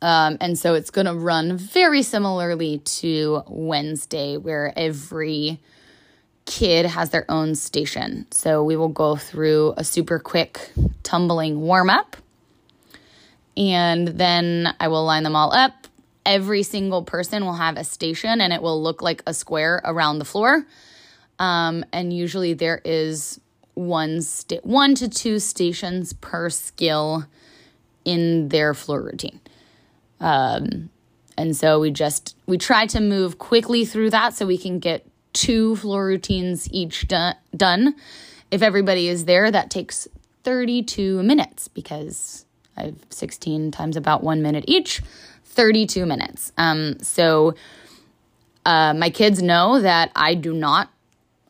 Um, 0.00 0.38
and 0.40 0.56
so 0.56 0.74
it's 0.74 0.90
going 0.90 1.08
to 1.08 1.14
run 1.14 1.56
very 1.56 2.04
similarly 2.04 2.78
to 2.78 3.42
Wednesday, 3.48 4.36
where 4.36 4.72
every 4.76 5.58
kid 6.46 6.86
has 6.86 7.10
their 7.10 7.24
own 7.30 7.54
station. 7.54 8.26
So 8.30 8.64
we 8.64 8.76
will 8.76 8.88
go 8.88 9.16
through 9.16 9.74
a 9.76 9.84
super 9.84 10.18
quick 10.18 10.72
tumbling 11.02 11.60
warm 11.60 11.90
up. 11.90 12.16
And 13.56 14.08
then 14.08 14.74
I 14.80 14.88
will 14.88 15.04
line 15.04 15.22
them 15.22 15.36
all 15.36 15.52
up. 15.52 15.86
Every 16.24 16.62
single 16.62 17.02
person 17.02 17.44
will 17.44 17.54
have 17.54 17.76
a 17.76 17.84
station 17.84 18.40
and 18.40 18.52
it 18.52 18.62
will 18.62 18.82
look 18.82 19.02
like 19.02 19.22
a 19.26 19.34
square 19.34 19.80
around 19.84 20.18
the 20.18 20.24
floor. 20.24 20.66
Um, 21.38 21.84
and 21.92 22.12
usually 22.12 22.52
there 22.52 22.80
is 22.84 23.40
one 23.74 24.20
sta- 24.20 24.60
one 24.62 24.94
to 24.96 25.08
two 25.08 25.38
stations 25.38 26.12
per 26.12 26.50
skill 26.50 27.26
in 28.04 28.48
their 28.48 28.74
floor 28.74 29.02
routine. 29.02 29.40
Um, 30.20 30.90
and 31.38 31.56
so 31.56 31.80
we 31.80 31.90
just 31.90 32.36
we 32.46 32.58
try 32.58 32.86
to 32.86 33.00
move 33.00 33.38
quickly 33.38 33.84
through 33.84 34.10
that 34.10 34.34
so 34.34 34.46
we 34.46 34.58
can 34.58 34.78
get 34.78 35.06
two 35.32 35.76
floor 35.76 36.04
routines 36.04 36.70
each 36.72 37.08
do- 37.08 37.32
done. 37.56 37.94
If 38.50 38.62
everybody 38.62 39.08
is 39.08 39.24
there, 39.24 39.50
that 39.50 39.70
takes 39.70 40.08
32 40.44 41.22
minutes 41.22 41.68
because 41.68 42.44
I 42.76 42.86
have 42.86 42.96
16 43.10 43.70
times 43.70 43.96
about 43.96 44.22
one 44.22 44.42
minute 44.42 44.64
each, 44.66 45.02
32 45.44 46.06
minutes. 46.06 46.52
Um, 46.56 46.98
so 47.00 47.54
uh, 48.64 48.94
my 48.94 49.10
kids 49.10 49.42
know 49.42 49.80
that 49.80 50.10
I 50.14 50.34
do 50.34 50.52
not 50.52 50.90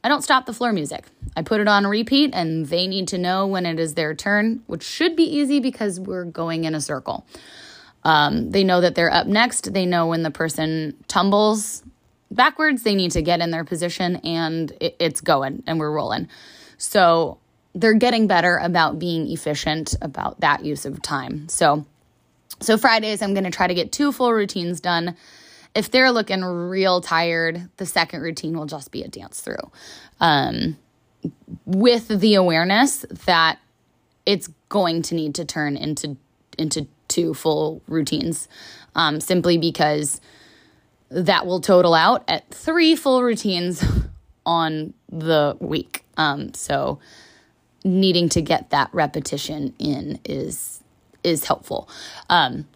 I 0.02 0.08
don't 0.08 0.22
stop 0.22 0.46
the 0.46 0.54
floor 0.54 0.72
music. 0.72 1.04
I 1.36 1.42
put 1.42 1.60
it 1.60 1.68
on 1.68 1.86
repeat 1.86 2.30
and 2.32 2.66
they 2.66 2.86
need 2.86 3.08
to 3.08 3.18
know 3.18 3.46
when 3.46 3.66
it 3.66 3.78
is 3.78 3.94
their 3.94 4.14
turn, 4.14 4.62
which 4.66 4.82
should 4.82 5.14
be 5.14 5.24
easy 5.24 5.60
because 5.60 6.00
we're 6.00 6.24
going 6.24 6.64
in 6.64 6.74
a 6.74 6.80
circle. 6.80 7.26
Um, 8.02 8.50
they 8.50 8.64
know 8.64 8.80
that 8.80 8.94
they're 8.94 9.12
up 9.12 9.26
next. 9.26 9.74
They 9.74 9.84
know 9.84 10.06
when 10.06 10.22
the 10.22 10.30
person 10.30 10.96
tumbles 11.06 11.82
backwards, 12.30 12.82
they 12.82 12.94
need 12.94 13.12
to 13.12 13.22
get 13.22 13.40
in 13.40 13.50
their 13.50 13.64
position 13.64 14.16
and 14.16 14.72
it, 14.80 14.96
it's 14.98 15.20
going 15.20 15.62
and 15.66 15.78
we're 15.78 15.90
rolling. 15.90 16.28
So 16.78 17.38
they're 17.74 17.94
getting 17.94 18.26
better 18.26 18.56
about 18.56 18.98
being 18.98 19.30
efficient 19.30 19.94
about 20.00 20.40
that 20.40 20.64
use 20.64 20.86
of 20.86 21.00
time. 21.02 21.48
So, 21.48 21.86
so 22.60 22.76
Fridays, 22.76 23.22
I'm 23.22 23.34
going 23.34 23.44
to 23.44 23.50
try 23.50 23.66
to 23.66 23.74
get 23.74 23.92
two 23.92 24.12
full 24.12 24.32
routines 24.32 24.80
done 24.80 25.16
if 25.74 25.90
they're 25.90 26.10
looking 26.10 26.42
real 26.42 27.00
tired, 27.00 27.68
the 27.76 27.86
second 27.86 28.22
routine 28.22 28.58
will 28.58 28.66
just 28.66 28.90
be 28.90 29.02
a 29.02 29.08
dance 29.08 29.40
through. 29.40 29.70
Um, 30.20 30.76
with 31.64 32.08
the 32.08 32.34
awareness 32.34 33.04
that 33.26 33.58
it's 34.26 34.48
going 34.68 35.02
to 35.02 35.14
need 35.14 35.34
to 35.36 35.44
turn 35.44 35.76
into 35.76 36.16
into 36.58 36.86
two 37.08 37.34
full 37.34 37.82
routines, 37.86 38.48
um, 38.94 39.20
simply 39.20 39.58
because 39.58 40.20
that 41.10 41.46
will 41.46 41.60
total 41.60 41.94
out 41.94 42.24
at 42.28 42.50
three 42.50 42.96
full 42.96 43.22
routines 43.22 43.84
on 44.46 44.94
the 45.10 45.56
week. 45.60 46.04
Um, 46.16 46.54
so 46.54 46.98
needing 47.84 48.28
to 48.30 48.42
get 48.42 48.70
that 48.70 48.90
repetition 48.92 49.74
in 49.78 50.18
is 50.24 50.82
is 51.22 51.44
helpful. 51.44 51.88
Um, 52.28 52.66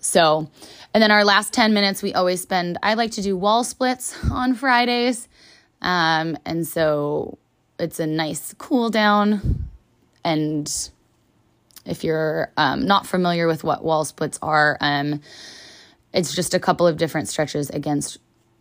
So, 0.00 0.50
and 0.92 1.00
then 1.00 1.12
our 1.12 1.24
last 1.24 1.52
10 1.52 1.72
minutes, 1.72 2.02
we 2.02 2.12
always 2.12 2.40
spend, 2.42 2.76
I 2.82 2.94
like 2.94 3.12
to 3.12 3.22
do 3.22 3.36
wall 3.36 3.62
splits 3.62 4.18
on 4.32 4.54
Fridays. 4.54 5.28
Um, 5.80 6.36
and 6.44 6.66
so 6.66 7.38
it's 7.78 8.00
a 8.00 8.06
nice 8.06 8.52
cool 8.58 8.90
down. 8.90 9.68
And 10.24 10.68
if 11.86 12.02
you're 12.02 12.50
um, 12.56 12.84
not 12.84 13.06
familiar 13.06 13.46
with 13.46 13.62
what 13.62 13.84
wall 13.84 14.04
splits 14.04 14.40
are, 14.42 14.76
um, 14.80 15.20
it's 16.12 16.34
just 16.34 16.54
a 16.54 16.60
couple 16.60 16.86
of 16.86 16.96
different 16.96 17.28
stretches 17.28 17.70
against. 17.70 18.18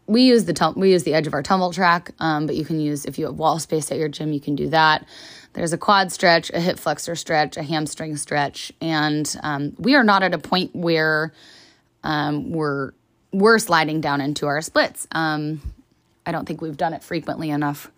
We 0.07 0.23
use 0.23 0.45
the 0.45 0.53
tum- 0.53 0.75
we 0.77 0.91
use 0.91 1.03
the 1.03 1.13
edge 1.13 1.27
of 1.27 1.33
our 1.33 1.43
tumble 1.43 1.71
track, 1.71 2.11
um, 2.19 2.47
but 2.47 2.55
you 2.55 2.65
can 2.65 2.79
use 2.79 3.05
if 3.05 3.17
you 3.19 3.25
have 3.25 3.35
wall 3.35 3.59
space 3.59 3.91
at 3.91 3.97
your 3.97 4.09
gym, 4.09 4.33
you 4.33 4.41
can 4.41 4.55
do 4.55 4.69
that. 4.69 5.05
There's 5.53 5.73
a 5.73 5.77
quad 5.77 6.11
stretch, 6.11 6.49
a 6.51 6.59
hip 6.59 6.79
flexor 6.79 7.15
stretch, 7.15 7.57
a 7.57 7.63
hamstring 7.63 8.15
stretch, 8.17 8.71
and 8.81 9.33
um, 9.43 9.73
we 9.77 9.95
are 9.95 10.03
not 10.03 10.23
at 10.23 10.33
a 10.33 10.37
point 10.37 10.75
where 10.75 11.33
um, 12.03 12.51
we're 12.51 12.91
we're 13.31 13.59
sliding 13.59 14.01
down 14.01 14.21
into 14.21 14.47
our 14.47 14.61
splits. 14.61 15.07
Um, 15.11 15.61
I 16.25 16.31
don't 16.31 16.45
think 16.45 16.61
we've 16.61 16.77
done 16.77 16.93
it 16.93 17.03
frequently 17.03 17.49
enough 17.49 17.91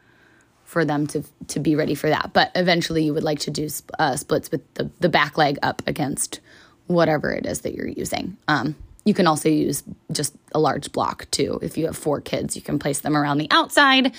for 0.63 0.85
them 0.85 1.07
to 1.07 1.23
to 1.49 1.59
be 1.59 1.75
ready 1.75 1.95
for 1.95 2.09
that. 2.09 2.31
But 2.33 2.51
eventually, 2.55 3.03
you 3.05 3.13
would 3.13 3.23
like 3.23 3.39
to 3.39 3.51
do 3.51 3.69
uh, 3.99 4.15
splits 4.15 4.51
with 4.51 4.61
the 4.73 4.89
the 4.99 5.09
back 5.09 5.37
leg 5.37 5.57
up 5.61 5.81
against 5.87 6.39
whatever 6.87 7.31
it 7.31 7.45
is 7.45 7.61
that 7.61 7.73
you're 7.73 7.87
using. 7.87 8.37
Um, 8.47 8.75
you 9.05 9.13
can 9.13 9.27
also 9.27 9.49
use 9.49 9.83
just 10.11 10.35
a 10.53 10.59
large 10.59 10.91
block 10.91 11.29
too. 11.31 11.59
If 11.61 11.77
you 11.77 11.85
have 11.85 11.97
four 11.97 12.21
kids, 12.21 12.55
you 12.55 12.61
can 12.61 12.79
place 12.79 12.99
them 12.99 13.17
around 13.17 13.37
the 13.37 13.47
outside, 13.51 14.13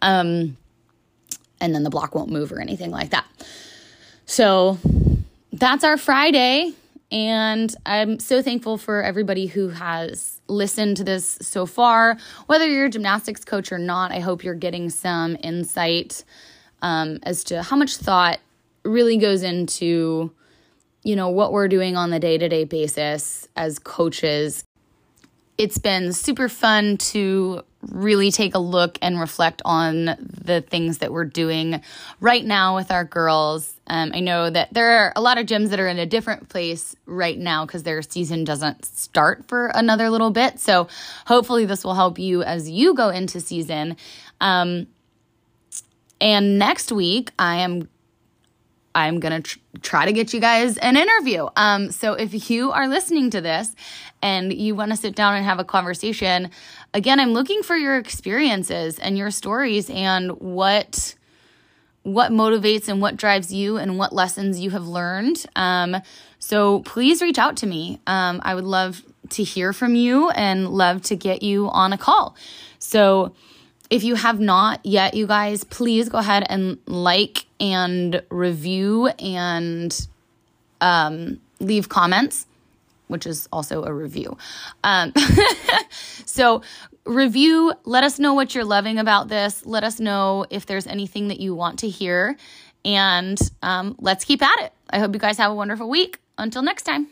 um, 0.00 0.56
and 1.60 1.74
then 1.74 1.82
the 1.82 1.90
block 1.90 2.14
won't 2.14 2.30
move 2.30 2.52
or 2.52 2.60
anything 2.60 2.90
like 2.90 3.10
that. 3.10 3.26
So 4.26 4.78
that's 5.52 5.84
our 5.84 5.96
Friday. 5.96 6.72
And 7.10 7.74
I'm 7.84 8.18
so 8.18 8.40
thankful 8.40 8.78
for 8.78 9.02
everybody 9.02 9.46
who 9.46 9.68
has 9.68 10.40
listened 10.48 10.96
to 10.96 11.04
this 11.04 11.38
so 11.42 11.66
far. 11.66 12.16
Whether 12.46 12.66
you're 12.66 12.86
a 12.86 12.90
gymnastics 12.90 13.44
coach 13.44 13.70
or 13.70 13.78
not, 13.78 14.12
I 14.12 14.20
hope 14.20 14.42
you're 14.42 14.54
getting 14.54 14.88
some 14.88 15.36
insight 15.42 16.24
um, 16.80 17.18
as 17.22 17.44
to 17.44 17.62
how 17.62 17.76
much 17.76 17.96
thought 17.96 18.40
really 18.82 19.18
goes 19.18 19.42
into, 19.42 20.32
you 21.02 21.16
know, 21.16 21.28
what 21.28 21.52
we're 21.52 21.68
doing 21.68 21.96
on 21.96 22.10
the 22.10 22.18
day 22.18 22.38
to 22.38 22.48
day 22.48 22.64
basis 22.64 23.48
as 23.56 23.78
coaches. 23.78 24.64
It's 25.58 25.78
been 25.78 26.12
super 26.12 26.48
fun 26.48 26.96
to 26.98 27.62
really 27.90 28.30
take 28.30 28.54
a 28.54 28.58
look 28.58 28.98
and 29.02 29.18
reflect 29.18 29.60
on 29.64 30.04
the 30.06 30.64
things 30.66 30.98
that 30.98 31.12
we're 31.12 31.24
doing 31.24 31.82
right 32.20 32.44
now 32.44 32.76
with 32.76 32.90
our 32.90 33.04
girls. 33.04 33.74
Um, 33.86 34.12
I 34.14 34.20
know 34.20 34.48
that 34.48 34.72
there 34.72 34.98
are 34.98 35.12
a 35.16 35.20
lot 35.20 35.38
of 35.38 35.46
gyms 35.46 35.70
that 35.70 35.80
are 35.80 35.88
in 35.88 35.98
a 35.98 36.06
different 36.06 36.48
place 36.48 36.94
right 37.06 37.38
now 37.38 37.66
because 37.66 37.82
their 37.82 38.00
season 38.02 38.44
doesn't 38.44 38.84
start 38.84 39.48
for 39.48 39.66
another 39.74 40.10
little 40.10 40.30
bit. 40.30 40.60
So 40.60 40.88
hopefully, 41.26 41.66
this 41.66 41.84
will 41.84 41.94
help 41.94 42.18
you 42.18 42.42
as 42.42 42.70
you 42.70 42.94
go 42.94 43.08
into 43.08 43.40
season. 43.40 43.96
Um, 44.40 44.86
and 46.20 46.58
next 46.58 46.92
week, 46.92 47.32
I 47.36 47.56
am 47.56 47.88
I'm 48.94 49.20
going 49.20 49.42
to 49.42 49.50
tr- 49.50 49.58
try 49.80 50.04
to 50.06 50.12
get 50.12 50.34
you 50.34 50.40
guys 50.40 50.78
an 50.78 50.96
interview. 50.96 51.48
Um, 51.56 51.90
so 51.90 52.14
if 52.14 52.50
you 52.50 52.72
are 52.72 52.88
listening 52.88 53.30
to 53.30 53.40
this 53.40 53.74
and 54.20 54.52
you 54.52 54.74
want 54.74 54.90
to 54.90 54.96
sit 54.96 55.14
down 55.14 55.34
and 55.34 55.44
have 55.44 55.58
a 55.58 55.64
conversation, 55.64 56.50
again, 56.94 57.20
I'm 57.20 57.32
looking 57.32 57.62
for 57.62 57.76
your 57.76 57.96
experiences 57.96 58.98
and 58.98 59.16
your 59.16 59.30
stories 59.30 59.90
and 59.90 60.32
what 60.40 61.14
what 62.04 62.32
motivates 62.32 62.88
and 62.88 63.00
what 63.00 63.16
drives 63.16 63.52
you 63.52 63.76
and 63.76 63.96
what 63.96 64.12
lessons 64.12 64.58
you 64.58 64.70
have 64.70 64.86
learned. 64.86 65.46
Um, 65.54 65.96
so 66.40 66.80
please 66.80 67.22
reach 67.22 67.38
out 67.38 67.58
to 67.58 67.66
me. 67.66 68.00
Um, 68.08 68.40
I 68.44 68.56
would 68.56 68.64
love 68.64 69.02
to 69.30 69.44
hear 69.44 69.72
from 69.72 69.94
you 69.94 70.28
and 70.30 70.68
love 70.68 71.02
to 71.02 71.16
get 71.16 71.44
you 71.44 71.68
on 71.68 71.92
a 71.92 71.98
call. 71.98 72.34
So 72.80 73.34
if 73.88 74.02
you 74.02 74.14
have 74.16 74.40
not 74.40 74.84
yet, 74.84 75.14
you 75.14 75.26
guys, 75.26 75.64
please 75.64 76.08
go 76.08 76.18
ahead 76.18 76.44
and 76.48 76.78
like 76.86 77.46
and 77.62 78.20
review 78.28 79.06
and 79.06 80.08
um, 80.80 81.40
leave 81.60 81.88
comments, 81.88 82.46
which 83.06 83.24
is 83.24 83.48
also 83.52 83.84
a 83.84 83.92
review. 83.92 84.36
Um, 84.82 85.14
so, 86.26 86.62
review, 87.06 87.72
let 87.84 88.02
us 88.04 88.18
know 88.18 88.34
what 88.34 88.54
you're 88.54 88.64
loving 88.64 88.98
about 88.98 89.28
this. 89.28 89.64
Let 89.64 89.84
us 89.84 90.00
know 90.00 90.44
if 90.50 90.66
there's 90.66 90.88
anything 90.88 91.28
that 91.28 91.38
you 91.40 91.54
want 91.54 91.78
to 91.78 91.88
hear. 91.88 92.36
And 92.84 93.38
um, 93.62 93.94
let's 94.00 94.24
keep 94.24 94.42
at 94.42 94.60
it. 94.62 94.72
I 94.90 94.98
hope 94.98 95.14
you 95.14 95.20
guys 95.20 95.38
have 95.38 95.52
a 95.52 95.54
wonderful 95.54 95.88
week. 95.88 96.18
Until 96.36 96.62
next 96.62 96.82
time. 96.82 97.06